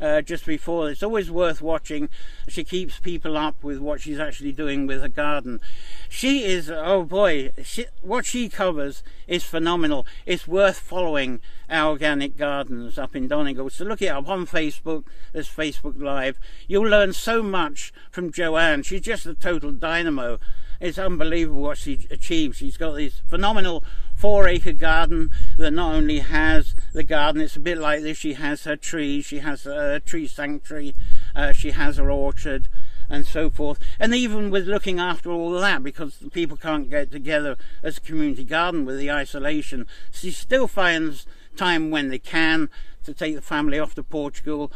Uh, 0.00 0.22
just 0.22 0.46
before. 0.46 0.88
It's 0.88 1.02
always 1.02 1.30
worth 1.30 1.60
watching. 1.60 2.08
She 2.48 2.64
keeps 2.64 2.98
people 2.98 3.36
up 3.36 3.62
with 3.62 3.80
what 3.80 4.00
she's 4.00 4.18
actually 4.18 4.52
doing 4.52 4.86
with 4.86 5.02
her 5.02 5.08
garden. 5.08 5.60
She 6.08 6.44
is, 6.44 6.70
oh 6.70 7.02
boy, 7.02 7.50
she, 7.62 7.84
what 8.00 8.24
she 8.24 8.48
covers 8.48 9.02
is 9.26 9.44
phenomenal. 9.44 10.06
It's 10.24 10.48
worth 10.48 10.78
following 10.78 11.40
our 11.68 11.90
organic 11.90 12.38
gardens 12.38 12.96
up 12.96 13.14
in 13.14 13.28
Donegal. 13.28 13.68
So 13.68 13.84
look 13.84 14.00
it 14.00 14.06
up 14.06 14.26
on 14.26 14.46
Facebook. 14.46 15.04
There's 15.34 15.50
Facebook 15.50 16.00
Live. 16.00 16.38
You'll 16.66 16.88
learn 16.88 17.12
so 17.12 17.42
much 17.42 17.92
from 18.10 18.32
Joanne. 18.32 18.82
She's 18.84 19.02
just 19.02 19.26
a 19.26 19.34
total 19.34 19.70
dynamo. 19.70 20.38
It's 20.80 20.98
unbelievable 20.98 21.60
what 21.60 21.76
she 21.76 22.06
achieves. 22.10 22.56
She's 22.56 22.78
got 22.78 22.96
these 22.96 23.20
phenomenal 23.28 23.84
four 24.20 24.46
acre 24.46 24.72
garden 24.72 25.30
that 25.56 25.70
not 25.70 25.94
only 25.94 26.18
has 26.18 26.74
the 26.92 27.02
garden, 27.02 27.40
it's 27.40 27.56
a 27.56 27.60
bit 27.60 27.78
like 27.78 28.02
this, 28.02 28.18
she 28.18 28.34
has 28.34 28.64
her 28.64 28.76
trees, 28.76 29.24
she 29.24 29.38
has 29.38 29.66
a 29.66 29.98
tree 30.00 30.26
sanctuary, 30.26 30.94
uh, 31.34 31.52
she 31.52 31.70
has 31.70 31.96
her 31.96 32.10
orchard 32.10 32.68
and 33.08 33.26
so 33.26 33.48
forth. 33.48 33.78
And 33.98 34.14
even 34.14 34.50
with 34.50 34.68
looking 34.68 35.00
after 35.00 35.30
all 35.30 35.50
that, 35.52 35.82
because 35.82 36.18
people 36.32 36.58
can't 36.58 36.90
get 36.90 37.10
together 37.10 37.56
as 37.82 37.96
a 37.96 38.00
community 38.02 38.44
garden 38.44 38.84
with 38.84 38.98
the 38.98 39.10
isolation, 39.10 39.86
she 40.12 40.30
still 40.30 40.68
finds 40.68 41.26
time 41.56 41.90
when 41.90 42.10
they 42.10 42.18
can 42.18 42.68
to 43.04 43.14
take 43.14 43.34
the 43.34 43.42
family 43.42 43.78
off 43.78 43.94
to 43.94 44.02
Portugal 44.02 44.70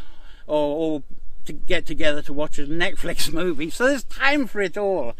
or, 0.46 0.56
or 0.56 1.02
to 1.46 1.52
get 1.52 1.86
together 1.86 2.22
to 2.22 2.32
watch 2.32 2.58
a 2.58 2.66
Netflix 2.66 3.32
movie. 3.32 3.70
So 3.70 3.86
there's 3.86 4.04
time 4.04 4.46
for 4.46 4.60
it 4.60 4.76
all. 4.76 5.14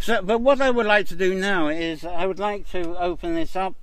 So, 0.00 0.22
but 0.22 0.40
what 0.40 0.60
I 0.60 0.70
would 0.70 0.86
like 0.86 1.06
to 1.08 1.16
do 1.16 1.34
now 1.34 1.68
is 1.68 2.04
I 2.04 2.26
would 2.26 2.38
like 2.38 2.68
to 2.70 2.96
open 2.98 3.34
this 3.34 3.56
up 3.56 3.74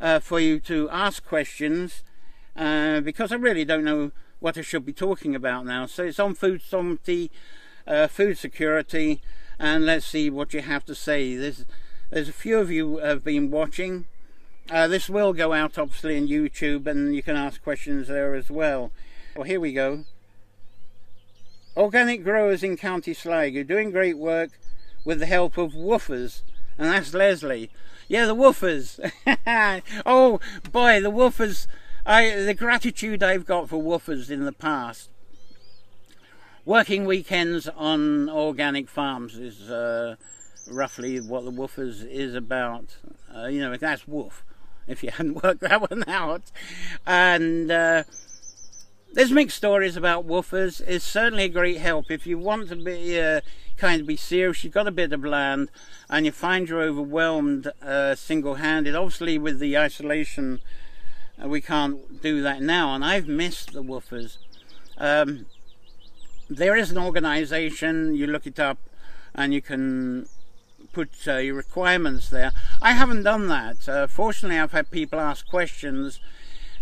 uh, 0.00 0.18
for 0.18 0.40
you 0.40 0.60
to 0.60 0.88
ask 0.90 1.24
questions 1.24 2.02
uh, 2.56 3.00
because 3.00 3.32
I 3.32 3.36
really 3.36 3.64
don't 3.64 3.84
know 3.84 4.12
what 4.40 4.58
I 4.58 4.62
should 4.62 4.84
be 4.84 4.92
talking 4.92 5.34
about 5.34 5.64
now. 5.64 5.86
So 5.86 6.04
it's 6.04 6.20
on 6.20 6.34
food 6.34 6.62
sovereignty, 6.62 7.30
uh, 7.86 8.06
food 8.06 8.38
security, 8.38 9.22
and 9.58 9.86
let's 9.86 10.06
see 10.06 10.30
what 10.30 10.52
you 10.52 10.60
have 10.62 10.84
to 10.86 10.94
say. 10.94 11.36
There's, 11.36 11.64
there's 12.10 12.28
a 12.28 12.34
few 12.34 12.58
of 12.58 12.70
you 12.70 12.98
have 12.98 13.24
been 13.24 13.50
watching. 13.50 14.06
Uh, 14.70 14.88
this 14.88 15.08
will 15.08 15.32
go 15.32 15.52
out 15.52 15.78
obviously 15.78 16.16
in 16.16 16.26
YouTube 16.26 16.86
and 16.86 17.14
you 17.14 17.22
can 17.22 17.36
ask 17.36 17.62
questions 17.62 18.08
there 18.08 18.34
as 18.34 18.50
well. 18.50 18.90
Well, 19.34 19.44
here 19.44 19.60
we 19.60 19.72
go. 19.72 20.04
Organic 21.76 22.24
growers 22.24 22.62
in 22.62 22.76
County 22.76 23.12
Sligo 23.12 23.62
doing 23.62 23.90
great 23.90 24.16
work 24.16 24.50
with 25.04 25.20
the 25.20 25.26
help 25.26 25.58
of 25.58 25.72
woofers. 25.72 26.42
And 26.78 26.88
that's 26.88 27.12
Leslie. 27.12 27.70
Yeah, 28.08 28.26
the 28.26 28.34
woofers. 28.34 28.98
oh 30.06 30.40
boy, 30.72 31.00
the 31.00 31.10
woofers. 31.10 31.66
I 32.06 32.30
the 32.30 32.54
gratitude 32.54 33.22
I've 33.22 33.44
got 33.44 33.68
for 33.68 33.82
woofers 33.82 34.30
in 34.30 34.44
the 34.44 34.52
past. 34.52 35.10
Working 36.64 37.04
weekends 37.04 37.68
on 37.68 38.28
organic 38.28 38.88
farms 38.88 39.36
is 39.36 39.70
uh, 39.70 40.16
roughly 40.70 41.20
what 41.20 41.44
the 41.44 41.52
woofers 41.52 42.08
is 42.08 42.34
about. 42.34 42.96
Uh, 43.34 43.46
you 43.46 43.60
know, 43.60 43.76
that's 43.76 44.08
woof. 44.08 44.44
If 44.86 45.02
you 45.02 45.10
hadn't 45.14 45.42
worked 45.42 45.60
that 45.60 45.90
one 45.90 46.04
out, 46.08 46.50
and. 47.06 47.70
Uh, 47.70 48.04
there's 49.16 49.32
mixed 49.32 49.56
stories 49.56 49.96
about 49.96 50.28
woofers. 50.28 50.82
It's 50.86 51.02
certainly 51.02 51.44
a 51.44 51.48
great 51.48 51.78
help 51.78 52.10
if 52.10 52.26
you 52.26 52.36
want 52.38 52.68
to 52.68 52.76
be 52.76 53.18
uh, 53.18 53.40
kind 53.78 54.02
of 54.02 54.06
be 54.06 54.16
serious. 54.16 54.62
You've 54.62 54.74
got 54.74 54.86
a 54.86 54.90
bit 54.90 55.10
of 55.10 55.24
land, 55.24 55.70
and 56.10 56.26
you 56.26 56.32
find 56.32 56.68
you're 56.68 56.82
overwhelmed 56.82 57.72
uh, 57.80 58.14
single-handed. 58.14 58.94
Obviously, 58.94 59.38
with 59.38 59.58
the 59.58 59.76
isolation 59.78 60.60
Uh, 61.42 61.48
we 61.48 61.60
can't 61.60 62.22
do 62.22 62.42
that 62.42 62.62
now, 62.62 62.94
and 62.94 63.04
I've 63.04 63.28
missed 63.28 63.72
the 63.72 63.82
woofers. 63.82 64.38
Um, 64.96 65.46
there 66.48 66.76
is 66.76 66.90
an 66.90 66.98
organization, 66.98 68.14
you 68.14 68.26
look 68.26 68.46
it 68.46 68.58
up, 68.58 68.78
and 69.34 69.52
you 69.52 69.60
can 69.60 70.26
put 70.92 71.10
uh, 71.28 71.36
your 71.36 71.56
requirements 71.56 72.30
there. 72.30 72.52
I 72.80 72.92
haven't 72.92 73.24
done 73.24 73.48
that. 73.48 73.88
Uh, 73.88 74.06
fortunately, 74.06 74.58
I've 74.58 74.72
had 74.72 74.90
people 74.90 75.20
ask 75.20 75.46
questions 75.46 76.20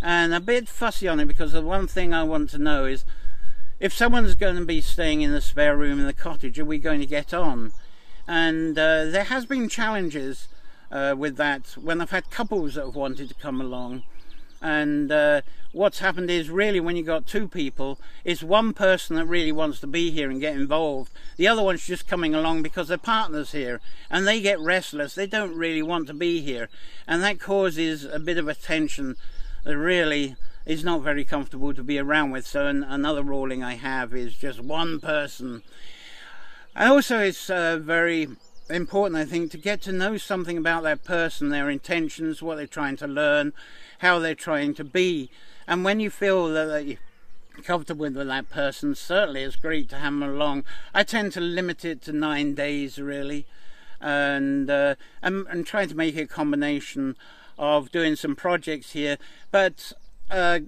and 0.04 0.34
a 0.34 0.40
bit 0.40 0.68
fussy 0.68 1.08
on 1.08 1.18
it 1.18 1.24
because 1.24 1.52
the 1.52 1.62
one 1.62 1.86
thing 1.86 2.12
I 2.12 2.24
want 2.24 2.50
to 2.50 2.58
know 2.58 2.84
is 2.84 3.06
if 3.80 3.90
someone's 3.90 4.34
going 4.34 4.56
to 4.56 4.64
be 4.66 4.82
staying 4.82 5.22
in 5.22 5.32
the 5.32 5.40
spare 5.40 5.78
room 5.78 5.98
in 5.98 6.04
the 6.06 6.12
cottage, 6.12 6.58
are 6.58 6.64
we 6.64 6.76
going 6.76 7.00
to 7.00 7.06
get 7.06 7.32
on? 7.32 7.72
And 8.28 8.78
uh, 8.78 9.06
there 9.06 9.24
has 9.24 9.46
been 9.46 9.66
challenges 9.66 10.48
uh, 10.92 11.14
with 11.16 11.38
that 11.38 11.78
when 11.80 12.02
I've 12.02 12.10
had 12.10 12.30
couples 12.30 12.74
that 12.74 12.84
have 12.84 12.94
wanted 12.94 13.30
to 13.30 13.34
come 13.34 13.62
along. 13.62 14.02
And 14.60 15.10
uh, 15.10 15.40
what's 15.72 16.00
happened 16.00 16.30
is 16.30 16.50
really 16.50 16.80
when 16.80 16.96
you've 16.96 17.06
got 17.06 17.26
two 17.26 17.48
people, 17.48 17.98
it's 18.24 18.42
one 18.42 18.74
person 18.74 19.16
that 19.16 19.24
really 19.24 19.52
wants 19.52 19.80
to 19.80 19.86
be 19.86 20.10
here 20.10 20.30
and 20.30 20.38
get 20.38 20.54
involved. 20.54 21.12
The 21.38 21.48
other 21.48 21.62
one's 21.62 21.86
just 21.86 22.06
coming 22.06 22.34
along 22.34 22.62
because 22.62 22.88
their 22.88 22.98
partner's 22.98 23.52
here 23.52 23.80
and 24.10 24.26
they 24.26 24.42
get 24.42 24.60
restless. 24.60 25.14
They 25.14 25.26
don't 25.26 25.56
really 25.56 25.82
want 25.82 26.08
to 26.08 26.14
be 26.14 26.42
here. 26.42 26.68
And 27.08 27.22
that 27.22 27.40
causes 27.40 28.04
a 28.04 28.18
bit 28.18 28.36
of 28.36 28.48
a 28.48 28.54
tension 28.54 29.16
that 29.64 29.76
really 29.76 30.36
is 30.66 30.84
not 30.84 31.02
very 31.02 31.24
comfortable 31.24 31.74
to 31.74 31.82
be 31.82 31.98
around 31.98 32.30
with. 32.30 32.46
So 32.46 32.66
an, 32.66 32.84
another 32.84 33.22
ruling 33.22 33.62
I 33.62 33.74
have 33.74 34.14
is 34.14 34.34
just 34.34 34.60
one 34.60 35.00
person. 35.00 35.62
And 36.74 36.90
also 36.90 37.20
it's 37.20 37.50
uh, 37.50 37.78
very 37.78 38.28
important, 38.70 39.20
I 39.20 39.24
think, 39.24 39.50
to 39.52 39.58
get 39.58 39.82
to 39.82 39.92
know 39.92 40.16
something 40.16 40.56
about 40.56 40.82
that 40.84 41.04
person, 41.04 41.50
their 41.50 41.68
intentions, 41.68 42.42
what 42.42 42.56
they're 42.56 42.66
trying 42.66 42.96
to 42.96 43.06
learn, 43.06 43.52
how 43.98 44.18
they're 44.18 44.34
trying 44.34 44.74
to 44.74 44.84
be. 44.84 45.30
And 45.66 45.84
when 45.84 46.00
you 46.00 46.10
feel 46.10 46.48
that 46.48 46.86
you're 46.86 46.98
comfortable 47.62 48.04
with 48.10 48.26
that 48.26 48.50
person, 48.50 48.94
certainly 48.94 49.42
it's 49.42 49.56
great 49.56 49.88
to 49.90 49.96
have 49.96 50.12
them 50.12 50.22
along. 50.22 50.64
I 50.94 51.02
tend 51.04 51.32
to 51.32 51.40
limit 51.40 51.84
it 51.84 52.02
to 52.02 52.12
nine 52.12 52.54
days, 52.54 52.98
really, 52.98 53.46
and 54.00 54.68
uh, 54.68 54.96
and, 55.22 55.46
and 55.48 55.66
try 55.66 55.86
to 55.86 55.94
make 55.94 56.16
a 56.16 56.26
combination 56.26 57.16
of 57.58 57.90
doing 57.90 58.16
some 58.16 58.36
projects 58.36 58.92
here, 58.92 59.18
but 59.50 59.92
uh, 60.30 60.60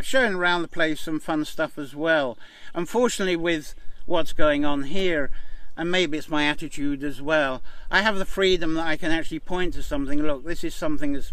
showing 0.00 0.34
around 0.34 0.62
the 0.62 0.68
place 0.68 1.00
some 1.00 1.20
fun 1.20 1.44
stuff 1.44 1.78
as 1.78 1.94
well. 1.94 2.36
Unfortunately, 2.74 3.36
with 3.36 3.74
what's 4.06 4.32
going 4.32 4.64
on 4.64 4.84
here, 4.84 5.30
and 5.76 5.90
maybe 5.90 6.18
it's 6.18 6.28
my 6.28 6.44
attitude 6.44 7.02
as 7.02 7.22
well, 7.22 7.62
I 7.90 8.02
have 8.02 8.18
the 8.18 8.24
freedom 8.24 8.74
that 8.74 8.86
I 8.86 8.96
can 8.96 9.10
actually 9.10 9.40
point 9.40 9.74
to 9.74 9.82
something. 9.82 10.20
Look, 10.20 10.44
this 10.44 10.64
is 10.64 10.74
something 10.74 11.12
that's 11.12 11.32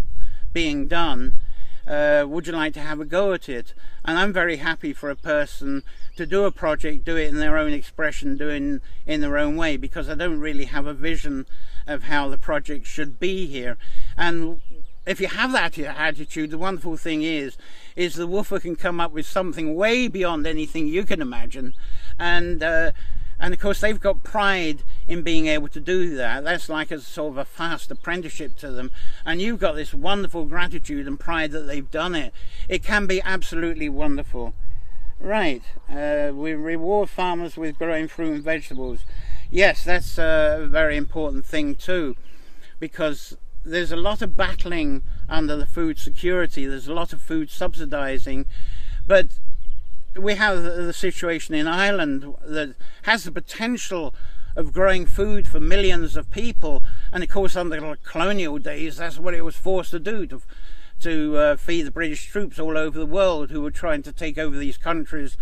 being 0.54 0.88
done. 0.88 1.34
Uh, 1.88 2.24
would 2.28 2.46
you 2.46 2.54
like 2.54 2.74
to 2.74 2.80
have 2.80 3.00
a 3.00 3.06
go 3.06 3.34
at 3.34 3.50
it? 3.50 3.74
And 4.06 4.20
I'm 4.20 4.32
very 4.32 4.58
happy 4.58 4.94
for 4.94 5.10
a 5.10 5.16
person 5.16 5.82
to 6.18 6.26
do 6.28 6.44
a 6.44 6.52
project, 6.52 7.04
do 7.04 7.18
it 7.18 7.30
in 7.30 7.40
their 7.40 7.58
own 7.58 7.74
expression, 7.74 8.38
do 8.38 8.50
it 8.50 8.58
in, 8.58 8.82
in 9.08 9.22
their 9.22 9.40
own 9.40 9.56
way, 9.56 9.76
because 9.76 10.08
I 10.08 10.14
don't 10.14 10.40
really 10.40 10.66
have 10.66 10.86
a 10.86 10.94
vision 10.94 11.48
of 11.88 12.04
how 12.04 12.30
the 12.30 12.38
project 12.38 12.86
should 12.86 13.20
be 13.20 13.48
here. 13.48 13.78
And 14.16 14.62
if 15.10 15.20
you 15.20 15.28
have 15.28 15.52
that 15.54 15.78
attitude, 15.80 16.52
the 16.52 16.58
wonderful 16.60 16.96
thing 16.96 17.24
is, 17.24 17.58
is 17.96 18.14
the 18.14 18.28
woofer 18.28 18.60
can 18.60 18.76
come 18.76 19.00
up 19.00 19.12
with 19.12 19.26
something 19.26 19.74
way 19.76 20.08
beyond 20.08 20.46
anything 20.46 20.88
you 20.88 21.04
can 21.04 21.20
imagine, 21.20 21.74
and 22.20 22.62
uh, 22.62 22.92
and 23.40 23.52
of 23.52 23.60
course 23.60 23.82
they've 23.82 24.00
got 24.00 24.24
pride 24.24 24.84
in 25.08 25.24
being 25.24 25.48
able 25.48 25.68
to 25.70 25.80
do 25.80 26.16
that. 26.16 26.44
That's 26.44 26.70
like 26.70 26.92
a 26.92 27.00
sort 27.00 27.32
of 27.32 27.38
a 27.40 27.46
fast 27.46 27.90
apprenticeship 27.90 28.56
to 28.58 28.70
them, 28.70 28.92
and 29.26 29.42
you've 29.42 29.60
got 29.60 29.76
this 29.76 29.96
wonderful 29.96 30.46
gratitude 30.46 31.08
and 31.08 31.20
pride 31.20 31.52
that 31.54 31.64
they've 31.64 31.90
done 31.90 32.14
it. 32.14 32.32
It 32.68 32.84
can 32.84 33.08
be 33.08 33.20
absolutely 33.24 33.90
wonderful. 33.90 34.54
Right, 35.20 35.64
uh, 35.90 36.32
we 36.36 36.54
reward 36.54 37.10
farmers 37.10 37.58
with 37.58 37.80
growing 37.80 38.08
fruit 38.08 38.36
and 38.36 38.44
vegetables. 38.44 39.00
Yes, 39.50 39.84
that's 39.84 40.20
a 40.20 40.68
very 40.70 40.96
important 40.96 41.48
thing 41.48 41.74
too, 41.74 42.16
because 42.80 43.36
there's 43.64 43.92
a 43.92 43.98
lot 43.98 44.22
of 44.22 44.36
battling 44.36 45.04
under 45.28 45.56
the 45.56 45.66
food 45.66 46.00
security. 46.00 46.66
There's 46.66 46.88
a 46.88 46.94
lot 46.94 47.14
of 47.14 47.22
food 47.22 47.50
subsidizing, 47.50 48.46
but 49.06 49.40
we 50.18 50.36
have 50.36 50.64
the 50.64 50.94
situation 50.94 51.56
in 51.56 51.68
Ireland 51.68 52.36
that 52.46 52.76
has 53.04 53.24
the 53.24 53.32
potential 53.32 54.14
of 54.56 54.74
growing 54.74 55.06
food 55.06 55.48
for 55.48 55.60
millions 55.60 56.16
of 56.16 56.32
people. 56.32 56.84
And 57.12 57.24
of 57.24 57.30
course, 57.30 57.56
under 57.56 57.80
the 57.80 57.98
colonial 58.04 58.58
days, 58.58 58.98
that's 58.98 59.20
what 59.20 59.34
it 59.34 59.46
was 59.46 59.56
forced 59.56 59.92
to 59.92 60.00
do 60.00 60.26
to, 60.28 60.42
to 61.02 61.38
uh, 61.38 61.56
feed 61.56 61.84
the 61.84 61.92
British 61.92 62.26
troops 62.26 62.60
all 62.60 62.78
over 62.78 62.98
the 62.98 63.06
world 63.06 63.52
who 63.52 63.62
were 63.62 63.72
trying 63.72 64.02
to 64.04 64.12
take 64.12 64.38
over 64.38 64.58
these 64.58 64.78
countries 64.78 65.38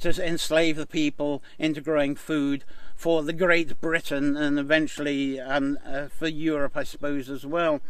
to 0.00 0.26
enslave 0.26 0.76
the 0.76 0.86
people 0.86 1.42
into 1.58 1.80
growing 1.80 2.14
food 2.14 2.64
for 3.00 3.22
the 3.22 3.32
Great 3.32 3.80
Britain 3.80 4.36
and 4.36 4.58
eventually 4.58 5.40
um, 5.40 5.78
uh, 5.86 6.08
for 6.08 6.28
Europe, 6.28 6.76
I 6.76 6.82
suppose, 6.82 7.30
as 7.30 7.46
well. 7.46 7.80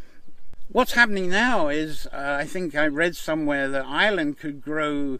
What's 0.68 0.92
happening 0.92 1.28
now 1.28 1.66
is, 1.66 2.06
uh, 2.12 2.36
I 2.38 2.44
think 2.44 2.76
I 2.76 2.86
read 2.86 3.16
somewhere 3.16 3.66
that 3.70 3.84
Ireland 3.84 4.38
could 4.38 4.62
grow 4.62 5.18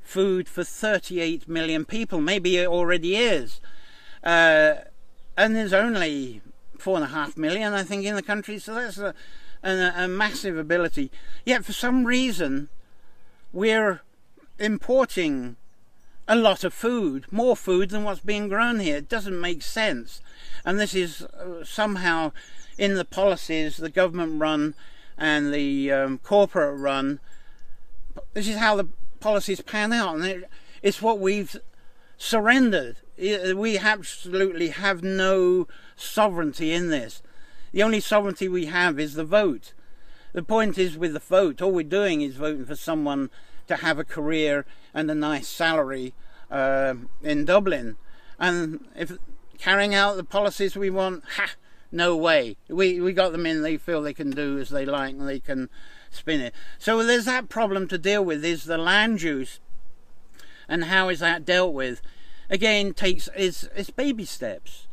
food 0.00 0.48
for 0.48 0.62
38 0.62 1.48
million 1.48 1.84
people. 1.84 2.20
Maybe 2.20 2.56
it 2.56 2.68
already 2.68 3.16
is. 3.16 3.60
Uh, 4.22 4.74
and 5.36 5.56
there's 5.56 5.72
only 5.72 6.40
four 6.78 6.94
and 6.94 7.04
a 7.04 7.08
half 7.08 7.36
million, 7.36 7.72
I 7.72 7.82
think, 7.82 8.04
in 8.04 8.14
the 8.14 8.22
country. 8.22 8.60
So 8.60 8.74
that's 8.74 8.98
a, 8.98 9.12
a, 9.64 9.92
a 10.04 10.06
massive 10.06 10.56
ability. 10.56 11.10
Yet 11.44 11.64
for 11.64 11.72
some 11.72 12.04
reason, 12.04 12.68
we're 13.52 14.02
importing 14.60 15.56
a 16.28 16.36
lot 16.36 16.64
of 16.64 16.74
food, 16.74 17.30
more 17.30 17.56
food 17.56 17.90
than 17.90 18.04
what's 18.04 18.20
being 18.20 18.48
grown 18.48 18.80
here. 18.80 18.96
It 18.96 19.08
doesn't 19.08 19.40
make 19.40 19.62
sense. 19.62 20.20
And 20.64 20.80
this 20.80 20.94
is 20.94 21.22
uh, 21.22 21.64
somehow 21.64 22.32
in 22.78 22.94
the 22.94 23.04
policies 23.04 23.76
the 23.76 23.90
government 23.90 24.40
run 24.40 24.74
and 25.16 25.52
the 25.52 25.92
um, 25.92 26.18
corporate 26.18 26.78
run. 26.78 27.20
This 28.34 28.48
is 28.48 28.56
how 28.56 28.76
the 28.76 28.88
policies 29.20 29.60
pan 29.60 29.92
out, 29.92 30.16
and 30.16 30.24
it, 30.24 30.50
it's 30.82 31.00
what 31.00 31.18
we've 31.18 31.56
surrendered. 32.18 32.96
We 33.18 33.78
absolutely 33.78 34.68
have 34.68 35.02
no 35.02 35.68
sovereignty 35.96 36.72
in 36.72 36.90
this. 36.90 37.22
The 37.72 37.82
only 37.82 38.00
sovereignty 38.00 38.48
we 38.48 38.66
have 38.66 38.98
is 39.00 39.14
the 39.14 39.24
vote. 39.24 39.72
The 40.32 40.42
point 40.42 40.76
is 40.76 40.98
with 40.98 41.14
the 41.14 41.18
vote, 41.18 41.62
all 41.62 41.72
we're 41.72 41.82
doing 41.82 42.20
is 42.20 42.36
voting 42.36 42.66
for 42.66 42.76
someone 42.76 43.30
to 43.68 43.76
have 43.76 43.98
a 43.98 44.04
career 44.04 44.66
and 44.96 45.10
a 45.10 45.14
nice 45.14 45.46
salary 45.46 46.14
uh, 46.50 46.94
in 47.22 47.44
Dublin. 47.44 47.96
And 48.40 48.86
if 48.96 49.12
carrying 49.58 49.94
out 49.94 50.16
the 50.16 50.24
policies 50.24 50.74
we 50.74 50.88
want, 50.88 51.22
ha, 51.36 51.50
no 51.92 52.16
way. 52.16 52.56
We 52.68 53.00
we 53.00 53.12
got 53.12 53.32
them 53.32 53.46
in. 53.46 53.62
They 53.62 53.76
feel 53.76 54.02
they 54.02 54.14
can 54.14 54.30
do 54.30 54.58
as 54.58 54.70
they 54.70 54.86
like, 54.86 55.12
and 55.12 55.28
they 55.28 55.38
can 55.38 55.68
spin 56.10 56.40
it. 56.40 56.54
So 56.78 57.04
there's 57.04 57.26
that 57.26 57.50
problem 57.50 57.86
to 57.88 57.98
deal 57.98 58.24
with. 58.24 58.44
Is 58.44 58.64
the 58.64 58.78
land 58.78 59.20
use, 59.20 59.60
and 60.66 60.84
how 60.84 61.10
is 61.10 61.20
that 61.20 61.44
dealt 61.44 61.74
with? 61.74 62.00
Again, 62.48 62.94
takes 62.94 63.28
is 63.36 63.68
it's 63.76 63.90
baby 63.90 64.24
steps. 64.24 64.88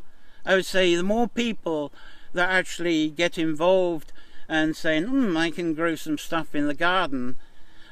I 0.46 0.56
would 0.56 0.66
say 0.66 0.94
the 0.96 1.04
more 1.04 1.30
people 1.30 1.94
that 2.34 2.50
actually 2.50 3.10
get 3.10 3.38
involved 3.38 4.12
and 4.50 4.76
saying, 4.76 5.06
hmm, 5.06 5.38
I 5.38 5.50
can 5.50 5.74
grow 5.74 5.96
some 5.96 6.18
stuff 6.18 6.54
in 6.54 6.68
the 6.68 6.74
garden 6.74 7.38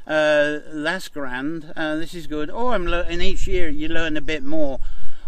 uh, 0.07 0.59
that's 0.73 1.07
grand, 1.07 1.71
uh, 1.75 1.95
this 1.95 2.13
is 2.13 2.27
good. 2.27 2.49
Oh, 2.49 2.69
I'm 2.69 2.87
in 2.87 3.21
each 3.21 3.47
year 3.47 3.69
you 3.69 3.87
learn 3.87 4.17
a 4.17 4.21
bit 4.21 4.43
more. 4.43 4.79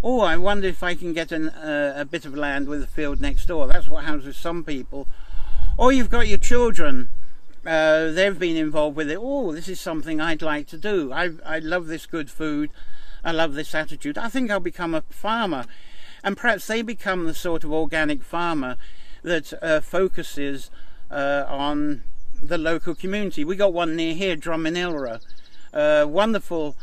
Oh, 0.03 0.19
I 0.19 0.35
wonder 0.35 0.67
if 0.67 0.83
I 0.83 0.95
can 0.95 1.13
get 1.13 1.31
an, 1.31 1.49
uh, 1.49 1.93
a 1.95 2.03
bit 2.03 2.25
of 2.25 2.35
land 2.35 2.67
with 2.67 2.83
a 2.83 2.87
field 2.87 3.21
next 3.21 3.45
door. 3.45 3.67
That's 3.67 3.87
what 3.87 4.03
happens 4.03 4.25
with 4.25 4.35
some 4.35 4.63
people. 4.63 5.07
Or 5.77 5.93
you've 5.93 6.09
got 6.09 6.27
your 6.27 6.37
children. 6.37 7.09
Uh, 7.65 8.11
they've 8.11 8.37
been 8.37 8.57
involved 8.57 8.97
with 8.97 9.09
it. 9.09 9.17
Oh, 9.21 9.53
this 9.53 9.69
is 9.69 9.79
something 9.79 10.19
I'd 10.19 10.41
like 10.41 10.67
to 10.67 10.77
do. 10.77 11.13
I, 11.13 11.31
I 11.45 11.59
love 11.59 11.87
this 11.87 12.05
good 12.05 12.29
food. 12.29 12.69
I 13.23 13.31
love 13.31 13.53
this 13.53 13.73
attitude. 13.73 14.17
I 14.17 14.27
think 14.27 14.51
I'll 14.51 14.59
become 14.59 14.93
a 14.93 15.03
farmer. 15.09 15.65
And 16.23 16.35
perhaps 16.35 16.67
they 16.67 16.81
become 16.81 17.25
the 17.25 17.33
sort 17.33 17.63
of 17.63 17.71
organic 17.71 18.23
farmer 18.23 18.75
that 19.23 19.53
uh, 19.61 19.79
focuses 19.79 20.69
uh, 21.09 21.45
on 21.47 22.03
the 22.47 22.57
local 22.57 22.93
community. 22.93 23.43
We 23.43 23.55
got 23.55 23.73
one 23.73 23.95
near 23.95 24.13
here, 24.13 24.35
Drumanilra, 24.35 25.21
uh, 25.73 26.05
wonderful 26.07 26.75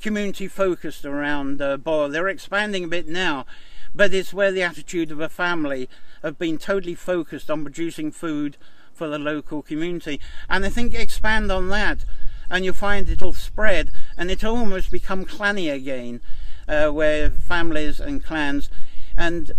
community 0.00 0.48
focused 0.48 1.04
around 1.04 1.62
uh, 1.62 1.76
Boyle. 1.76 2.08
They're 2.08 2.28
expanding 2.28 2.84
a 2.84 2.88
bit 2.88 3.08
now, 3.08 3.46
but 3.94 4.12
it's 4.12 4.34
where 4.34 4.50
the 4.50 4.62
attitude 4.62 5.10
of 5.12 5.20
a 5.20 5.28
family 5.28 5.88
have 6.22 6.38
been 6.38 6.58
totally 6.58 6.94
focused 6.94 7.50
on 7.50 7.62
producing 7.62 8.10
food 8.10 8.56
for 8.92 9.08
the 9.08 9.18
local 9.18 9.62
community. 9.62 10.20
And 10.48 10.64
I 10.64 10.68
think 10.68 10.94
expand 10.94 11.50
on 11.50 11.68
that 11.68 12.04
and 12.50 12.64
you'll 12.64 12.74
find 12.74 13.08
it'll 13.08 13.32
spread 13.32 13.90
and 14.16 14.30
it'll 14.30 14.56
almost 14.56 14.90
become 14.90 15.24
clanny 15.24 15.72
again, 15.72 16.20
uh, 16.68 16.88
where 16.88 17.30
families 17.30 18.00
and 18.00 18.22
clans 18.22 18.68
and 19.16 19.52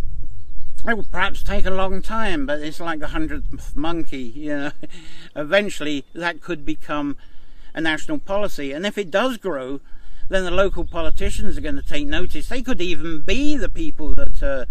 it 0.87 0.97
will 0.97 1.05
perhaps 1.05 1.43
take 1.43 1.65
a 1.65 1.71
long 1.71 2.01
time, 2.01 2.45
but 2.45 2.59
it's 2.59 2.79
like 2.79 2.99
the 2.99 3.07
hundredth 3.07 3.75
monkey. 3.75 4.33
You 4.35 4.57
know, 4.57 4.71
eventually 5.35 6.05
that 6.13 6.41
could 6.41 6.65
become 6.65 7.17
a 7.73 7.81
national 7.81 8.19
policy, 8.19 8.71
and 8.71 8.85
if 8.85 8.97
it 8.97 9.09
does 9.09 9.37
grow, 9.37 9.79
then 10.29 10.43
the 10.43 10.51
local 10.51 10.85
politicians 10.85 11.57
are 11.57 11.61
going 11.61 11.75
to 11.75 11.81
take 11.81 12.07
notice. 12.07 12.49
They 12.49 12.61
could 12.61 12.81
even 12.81 13.21
be 13.21 13.55
the 13.55 13.69
people 13.69 14.15
that 14.15 14.43
uh, 14.43 14.65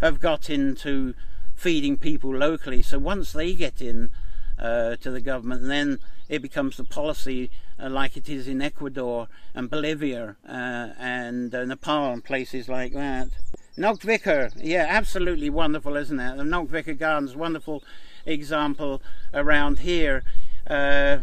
have 0.00 0.20
got 0.20 0.50
into 0.50 1.14
feeding 1.54 1.96
people 1.96 2.34
locally. 2.34 2.82
So 2.82 2.98
once 2.98 3.32
they 3.32 3.54
get 3.54 3.80
in 3.80 4.10
uh, 4.58 4.96
to 4.96 5.10
the 5.10 5.20
government, 5.20 5.66
then 5.66 5.98
it 6.28 6.42
becomes 6.42 6.76
the 6.76 6.84
policy 6.84 7.50
uh, 7.78 7.88
like 7.88 8.16
it 8.16 8.28
is 8.28 8.48
in 8.48 8.62
Ecuador 8.62 9.28
and 9.54 9.70
Bolivia 9.70 10.36
uh, 10.48 10.88
and 10.98 11.54
uh, 11.54 11.64
Nepal 11.64 12.12
and 12.12 12.24
places 12.24 12.68
like 12.68 12.92
that. 12.92 13.28
Knockvicar, 13.76 14.52
yeah, 14.56 14.86
absolutely 14.88 15.50
wonderful, 15.50 15.96
isn't 15.96 16.20
it? 16.20 16.36
The 16.36 16.44
Knockvicar 16.44 16.98
Gardens, 16.98 17.34
wonderful 17.34 17.82
example 18.24 19.02
around 19.32 19.80
here. 19.80 20.22
Uh, 20.66 21.18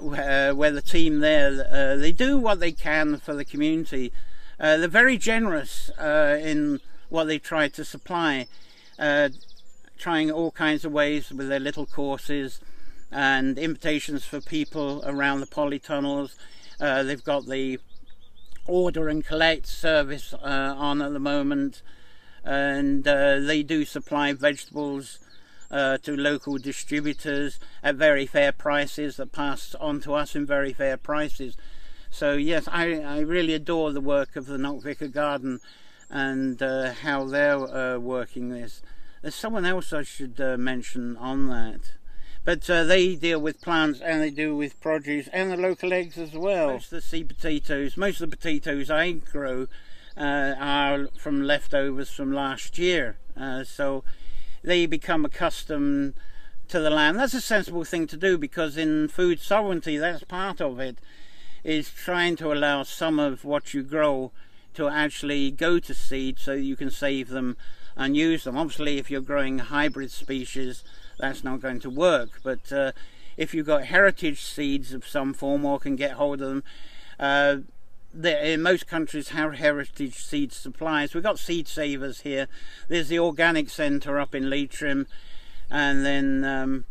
uh, 0.00 0.52
where 0.52 0.70
the 0.70 0.82
team 0.82 1.20
there, 1.20 1.66
uh, 1.70 1.96
they 1.96 2.12
do 2.12 2.38
what 2.38 2.60
they 2.60 2.72
can 2.72 3.16
for 3.18 3.34
the 3.34 3.44
community. 3.44 4.12
Uh, 4.58 4.76
they're 4.76 4.88
very 4.88 5.16
generous 5.16 5.90
uh, 5.98 6.38
in 6.40 6.80
what 7.08 7.24
they 7.24 7.38
try 7.38 7.68
to 7.68 7.84
supply, 7.84 8.46
uh, 8.98 9.28
trying 9.98 10.30
all 10.30 10.50
kinds 10.50 10.84
of 10.84 10.92
ways 10.92 11.30
with 11.30 11.48
their 11.48 11.60
little 11.60 11.86
courses 11.86 12.60
and 13.10 13.58
invitations 13.58 14.24
for 14.24 14.40
people 14.40 15.02
around 15.06 15.40
the 15.40 15.46
polytunnels. 15.46 16.34
Uh, 16.80 17.02
they've 17.02 17.24
got 17.24 17.46
the 17.46 17.78
order 18.66 19.08
and 19.08 19.24
collect 19.24 19.66
service 19.66 20.34
on 20.42 21.02
at 21.02 21.12
the 21.12 21.18
moment 21.18 21.82
and 22.44 23.04
they 23.04 23.62
do 23.62 23.84
supply 23.84 24.32
vegetables 24.32 25.18
uh, 25.70 25.98
to 25.98 26.16
local 26.16 26.56
distributors 26.56 27.58
at 27.82 27.96
very 27.96 28.26
fair 28.26 28.52
prices 28.52 29.16
that 29.16 29.32
pass 29.32 29.74
on 29.80 30.00
to 30.00 30.14
us 30.14 30.36
in 30.36 30.46
very 30.46 30.72
fair 30.72 30.96
prices. 30.96 31.56
So 32.10 32.34
yes, 32.34 32.68
I, 32.70 33.00
I 33.00 33.18
really 33.20 33.54
adore 33.54 33.92
the 33.92 34.00
work 34.00 34.36
of 34.36 34.46
the 34.46 34.56
Knockvicar 34.56 35.12
Garden 35.12 35.60
and 36.08 36.62
uh, 36.62 36.92
how 36.92 37.24
they're 37.24 37.58
uh, 37.58 37.98
working 37.98 38.50
this. 38.50 38.82
There's 39.20 39.34
someone 39.34 39.64
else 39.64 39.92
I 39.92 40.02
should 40.02 40.40
uh, 40.40 40.56
mention 40.56 41.16
on 41.16 41.48
that. 41.48 41.80
But 42.44 42.68
uh, 42.68 42.84
they 42.84 43.14
deal 43.16 43.40
with 43.40 43.62
plants 43.62 44.00
and 44.00 44.22
they 44.22 44.30
deal 44.30 44.54
with 44.54 44.80
produce 44.80 45.28
and 45.28 45.50
the 45.50 45.56
local 45.56 45.92
eggs 45.92 46.18
as 46.18 46.32
well. 46.32 46.72
Most 46.72 46.86
of 46.86 46.90
the 46.90 47.00
seed 47.00 47.28
potatoes, 47.28 47.96
most 47.96 48.20
of 48.20 48.30
the 48.30 48.36
potatoes 48.36 48.90
I 48.90 49.12
grow 49.12 49.66
uh, 50.16 50.54
are 50.58 51.08
from 51.18 51.42
leftovers 51.42 52.10
from 52.10 52.32
last 52.32 52.78
year. 52.78 53.16
so 53.64 54.04
they 54.62 54.86
become 54.86 55.24
accustomed 55.24 56.14
to 56.68 56.80
the 56.80 56.90
land. 56.90 57.18
That's 57.18 57.34
a 57.34 57.40
sensible 57.40 57.84
thing 57.84 58.06
to 58.08 58.16
do 58.16 58.38
because 58.38 58.76
in 58.76 59.08
food 59.08 59.40
sovereignty, 59.40 59.96
that's 59.96 60.24
part 60.24 60.60
of 60.60 60.80
it, 60.80 60.98
is 61.62 61.90
trying 61.90 62.36
to 62.36 62.52
allow 62.52 62.82
some 62.82 63.18
of 63.18 63.44
what 63.44 63.74
you 63.74 63.82
grow 63.82 64.32
to 64.74 64.88
actually 64.88 65.50
go 65.50 65.78
to 65.78 65.94
seed 65.94 66.38
so 66.38 66.52
you 66.52 66.76
can 66.76 66.90
save 66.90 67.28
them 67.28 67.56
and 67.96 68.16
use 68.16 68.44
them. 68.44 68.56
Obviously, 68.56 68.98
if 68.98 69.10
you're 69.10 69.20
growing 69.20 69.58
hybrid 69.58 70.10
species, 70.10 70.82
that's 71.18 71.44
not 71.44 71.60
going 71.60 71.80
to 71.80 71.90
work. 71.90 72.40
But 72.42 72.72
uh, 72.72 72.92
if 73.36 73.54
you've 73.54 73.66
got 73.66 73.84
heritage 73.84 74.42
seeds 74.42 74.92
of 74.92 75.06
some 75.06 75.34
form 75.34 75.64
or 75.64 75.78
can 75.78 75.96
get 75.96 76.12
hold 76.12 76.40
of 76.40 76.48
them, 76.48 76.64
uh, 77.18 77.56
in 78.22 78.62
most 78.62 78.86
countries 78.86 79.30
have 79.30 79.54
heritage 79.54 80.16
seed 80.16 80.52
supplies. 80.52 81.14
We've 81.14 81.22
got 81.22 81.38
seed 81.38 81.66
savers 81.66 82.20
here. 82.20 82.46
There's 82.88 83.08
the 83.08 83.18
organic 83.18 83.68
centre 83.68 84.20
up 84.20 84.34
in 84.34 84.48
Leitrim, 84.48 85.06
and 85.70 86.06
then 86.06 86.44
um, 86.44 86.84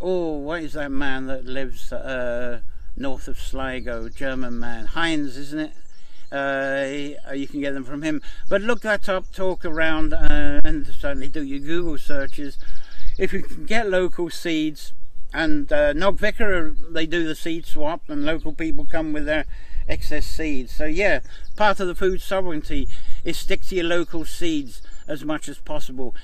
oh, 0.00 0.36
what 0.38 0.62
is 0.62 0.72
that 0.72 0.90
man 0.90 1.26
that 1.26 1.44
lives 1.44 1.92
uh, 1.92 2.60
north 2.96 3.28
of 3.28 3.38
Sligo? 3.38 4.08
German 4.08 4.58
man, 4.58 4.86
Heinz, 4.86 5.36
isn't 5.36 5.60
it? 5.60 5.72
Uh, 6.32 7.34
you 7.34 7.46
can 7.46 7.60
get 7.60 7.74
them 7.74 7.84
from 7.84 8.00
him. 8.00 8.22
But 8.48 8.62
look 8.62 8.80
that 8.80 9.08
up, 9.08 9.30
talk 9.32 9.66
around, 9.66 10.14
uh, 10.14 10.62
and 10.64 10.86
certainly 10.86 11.28
do 11.28 11.42
your 11.42 11.58
Google 11.58 11.98
searches. 11.98 12.56
If 13.18 13.32
you 13.32 13.42
can 13.42 13.66
get 13.66 13.88
local 13.88 14.30
seeds, 14.30 14.92
and 15.34 15.72
uh, 15.72 15.92
Knockvicar, 15.94 16.92
they 16.92 17.06
do 17.06 17.26
the 17.26 17.34
seed 17.34 17.66
swap, 17.66 18.02
and 18.08 18.24
local 18.24 18.52
people 18.52 18.86
come 18.86 19.12
with 19.12 19.26
their 19.26 19.46
excess 19.88 20.26
seeds. 20.26 20.72
So 20.72 20.84
yeah, 20.84 21.20
part 21.56 21.80
of 21.80 21.88
the 21.88 21.94
food 21.94 22.20
sovereignty 22.20 22.88
is 23.24 23.38
stick 23.38 23.62
to 23.66 23.74
your 23.74 23.84
local 23.84 24.24
seeds 24.24 24.82
as 25.08 25.24
much 25.24 25.48
as 25.48 25.58
possible 25.58 26.14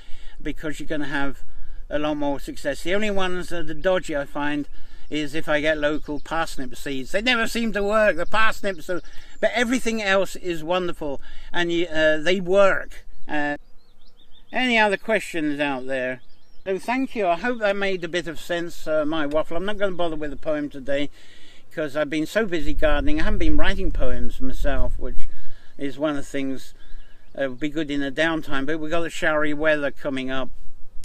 because 0.41 0.79
you're 0.79 0.87
going 0.87 1.01
to 1.01 1.07
have 1.07 1.39
a 1.89 1.99
lot 1.99 2.15
more 2.15 2.39
success. 2.39 2.83
The 2.83 2.95
only 2.95 3.11
ones 3.11 3.49
that 3.49 3.69
are 3.69 3.73
dodgy 3.73 4.15
I 4.15 4.25
find 4.25 4.67
is 5.09 5.33
if 5.33 5.49
I 5.49 5.59
get 5.59 5.77
local 5.77 6.19
parsnip 6.19 6.75
seeds. 6.75 7.11
They 7.11 7.21
never 7.21 7.47
seem 7.47 7.73
to 7.73 7.83
work. 7.83 8.17
The 8.17 8.27
parsnips, 8.27 8.89
are, 8.89 9.01
but 9.39 9.51
everything 9.55 10.01
else 10.01 10.35
is 10.35 10.63
wonderful 10.63 11.19
and 11.51 11.71
you, 11.71 11.87
uh, 11.87 12.17
they 12.17 12.39
work. 12.39 13.05
Uh, 13.27 13.57
any 14.51 14.77
other 14.77 14.97
questions 14.97 15.59
out 15.59 15.87
there? 15.87 16.21
So 16.65 16.77
thank 16.77 17.15
you. 17.15 17.25
I 17.25 17.37
hope 17.37 17.59
that 17.59 17.77
made 17.77 18.03
a 18.03 18.09
bit 18.09 18.27
of 18.27 18.37
sense, 18.37 18.85
uh, 18.85 19.05
my 19.05 19.25
waffle. 19.25 19.55
I'm 19.55 19.65
not 19.65 19.77
going 19.77 19.91
to 19.91 19.97
bother 19.97 20.17
with 20.17 20.29
the 20.29 20.35
poem 20.35 20.69
today 20.69 21.09
because 21.69 21.95
I've 21.95 22.09
been 22.09 22.25
so 22.25 22.45
busy 22.45 22.73
gardening. 22.73 23.21
I 23.21 23.23
haven't 23.23 23.39
been 23.39 23.55
writing 23.55 23.91
poems 23.91 24.41
myself, 24.41 24.99
which 24.99 25.29
is 25.77 25.97
one 25.97 26.11
of 26.11 26.17
the 26.17 26.23
things 26.23 26.73
uh, 27.33 27.47
would 27.47 27.61
be 27.61 27.69
good 27.69 27.89
in 27.89 28.01
the 28.01 28.11
downtime. 28.11 28.65
But 28.65 28.81
we've 28.81 28.91
got 28.91 29.01
the 29.01 29.09
showery 29.09 29.53
weather 29.53 29.89
coming 29.89 30.29
up 30.29 30.49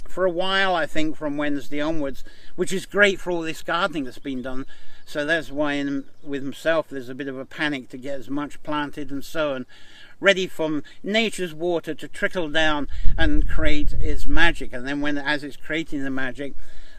for 0.09 0.25
a 0.25 0.29
while, 0.29 0.75
I 0.75 0.85
think, 0.85 1.15
from 1.15 1.37
Wednesday 1.37 1.79
onwards, 1.79 2.25
which 2.57 2.73
is 2.73 2.85
great 2.85 3.21
for 3.21 3.31
all 3.31 3.41
this 3.41 3.63
gardening 3.63 4.03
that's 4.03 4.19
been 4.19 4.41
done. 4.41 4.65
So 5.05 5.23
that's 5.23 5.51
why, 5.51 5.73
in, 5.73 6.05
with 6.23 6.41
himself, 6.41 6.87
there's 6.89 7.09
a 7.09 7.15
bit 7.15 7.27
of 7.27 7.37
a 7.37 7.45
panic 7.45 7.89
to 7.89 7.97
get 7.97 8.19
as 8.19 8.29
much 8.29 8.61
planted 8.63 9.11
and 9.11 9.23
sown, 9.23 9.67
ready 10.19 10.47
from 10.47 10.83
nature's 11.03 11.53
water 11.53 11.93
to 11.93 12.07
trickle 12.07 12.49
down 12.49 12.87
and 13.17 13.47
create 13.47 13.93
its 13.93 14.25
magic. 14.25 14.73
And 14.73 14.87
then, 14.87 15.01
when 15.01 15.17
as 15.17 15.43
it's 15.43 15.57
creating 15.57 16.03
the 16.03 16.09
magic, 16.09 16.53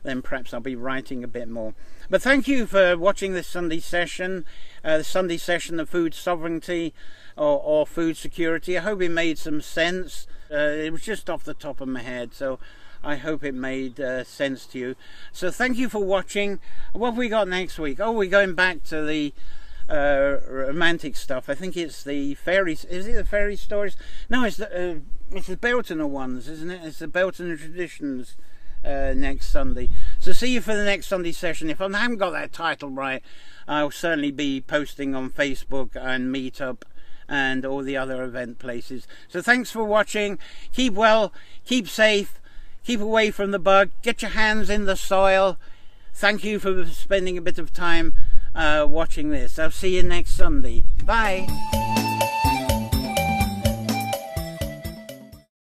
then 0.04 0.22
perhaps 0.22 0.54
I'll 0.54 0.60
be 0.60 0.76
writing 0.76 1.24
a 1.24 1.28
bit 1.28 1.48
more. 1.48 1.74
But 2.08 2.22
thank 2.22 2.46
you 2.46 2.66
for 2.66 2.96
watching 2.96 3.32
this 3.32 3.48
Sunday 3.48 3.80
session, 3.80 4.44
uh, 4.84 4.98
the 4.98 5.04
Sunday 5.04 5.36
session 5.36 5.80
of 5.80 5.88
food 5.88 6.14
sovereignty 6.14 6.94
or, 7.36 7.60
or, 7.60 7.86
food 7.86 8.16
security. 8.16 8.78
I 8.78 8.82
hope 8.82 9.02
it 9.02 9.10
made 9.10 9.36
some 9.36 9.60
sense. 9.60 10.28
Uh, 10.50 10.56
it 10.56 10.92
was 10.92 11.02
just 11.02 11.28
off 11.28 11.42
the 11.42 11.54
top 11.54 11.80
of 11.80 11.88
my 11.88 12.02
head, 12.02 12.32
so 12.32 12.60
I 13.06 13.14
hope 13.16 13.44
it 13.44 13.54
made 13.54 14.00
uh, 14.00 14.24
sense 14.24 14.66
to 14.66 14.78
you. 14.78 14.96
So 15.30 15.52
thank 15.52 15.76
you 15.76 15.88
for 15.88 16.04
watching. 16.04 16.58
What 16.92 17.14
we 17.14 17.28
got 17.28 17.46
next 17.46 17.78
week? 17.78 18.00
Oh, 18.00 18.10
we're 18.10 18.28
going 18.28 18.56
back 18.56 18.82
to 18.84 19.04
the 19.04 19.32
uh, 19.88 20.38
romantic 20.48 21.14
stuff. 21.14 21.48
I 21.48 21.54
think 21.54 21.76
it's 21.76 22.02
the 22.02 22.34
fairies. 22.34 22.84
Is 22.84 23.06
it 23.06 23.12
the 23.12 23.24
fairy 23.24 23.54
stories? 23.54 23.96
No, 24.28 24.42
it's 24.42 24.56
the 24.56 24.66
uh, 24.66 24.98
it's 25.30 25.46
the 25.46 25.56
Beltane 25.56 26.10
ones, 26.10 26.48
isn't 26.48 26.70
it? 26.70 26.80
It's 26.82 26.98
the 26.98 27.06
Beltane 27.06 27.56
traditions 27.56 28.36
uh, 28.84 29.12
next 29.14 29.52
Sunday. 29.52 29.88
So 30.18 30.32
see 30.32 30.52
you 30.54 30.60
for 30.60 30.74
the 30.74 30.84
next 30.84 31.06
Sunday 31.06 31.32
session. 31.32 31.70
If 31.70 31.80
I 31.80 31.88
haven't 31.88 32.18
got 32.18 32.30
that 32.30 32.52
title 32.52 32.90
right, 32.90 33.22
I'll 33.68 33.92
certainly 33.92 34.32
be 34.32 34.60
posting 34.60 35.14
on 35.14 35.30
Facebook 35.30 35.94
and 35.94 36.34
Meetup 36.34 36.82
and 37.28 37.64
all 37.64 37.82
the 37.82 37.96
other 37.96 38.24
event 38.24 38.58
places. 38.58 39.06
So 39.28 39.42
thanks 39.42 39.70
for 39.70 39.84
watching. 39.84 40.38
Keep 40.72 40.94
well, 40.94 41.32
keep 41.64 41.88
safe, 41.88 42.40
keep 42.86 43.00
away 43.00 43.32
from 43.32 43.50
the 43.50 43.58
bug, 43.58 43.90
get 44.02 44.22
your 44.22 44.30
hands 44.30 44.70
in 44.70 44.84
the 44.84 44.96
soil. 44.96 45.58
Thank 46.14 46.44
you 46.44 46.60
for 46.60 46.86
spending 46.86 47.36
a 47.36 47.42
bit 47.42 47.58
of 47.58 47.72
time 47.72 48.14
uh, 48.54 48.86
watching 48.88 49.30
this. 49.30 49.58
I'll 49.58 49.72
see 49.72 49.96
you 49.96 50.04
next 50.04 50.36
Sunday. 50.36 50.84
Bye. 51.04 52.05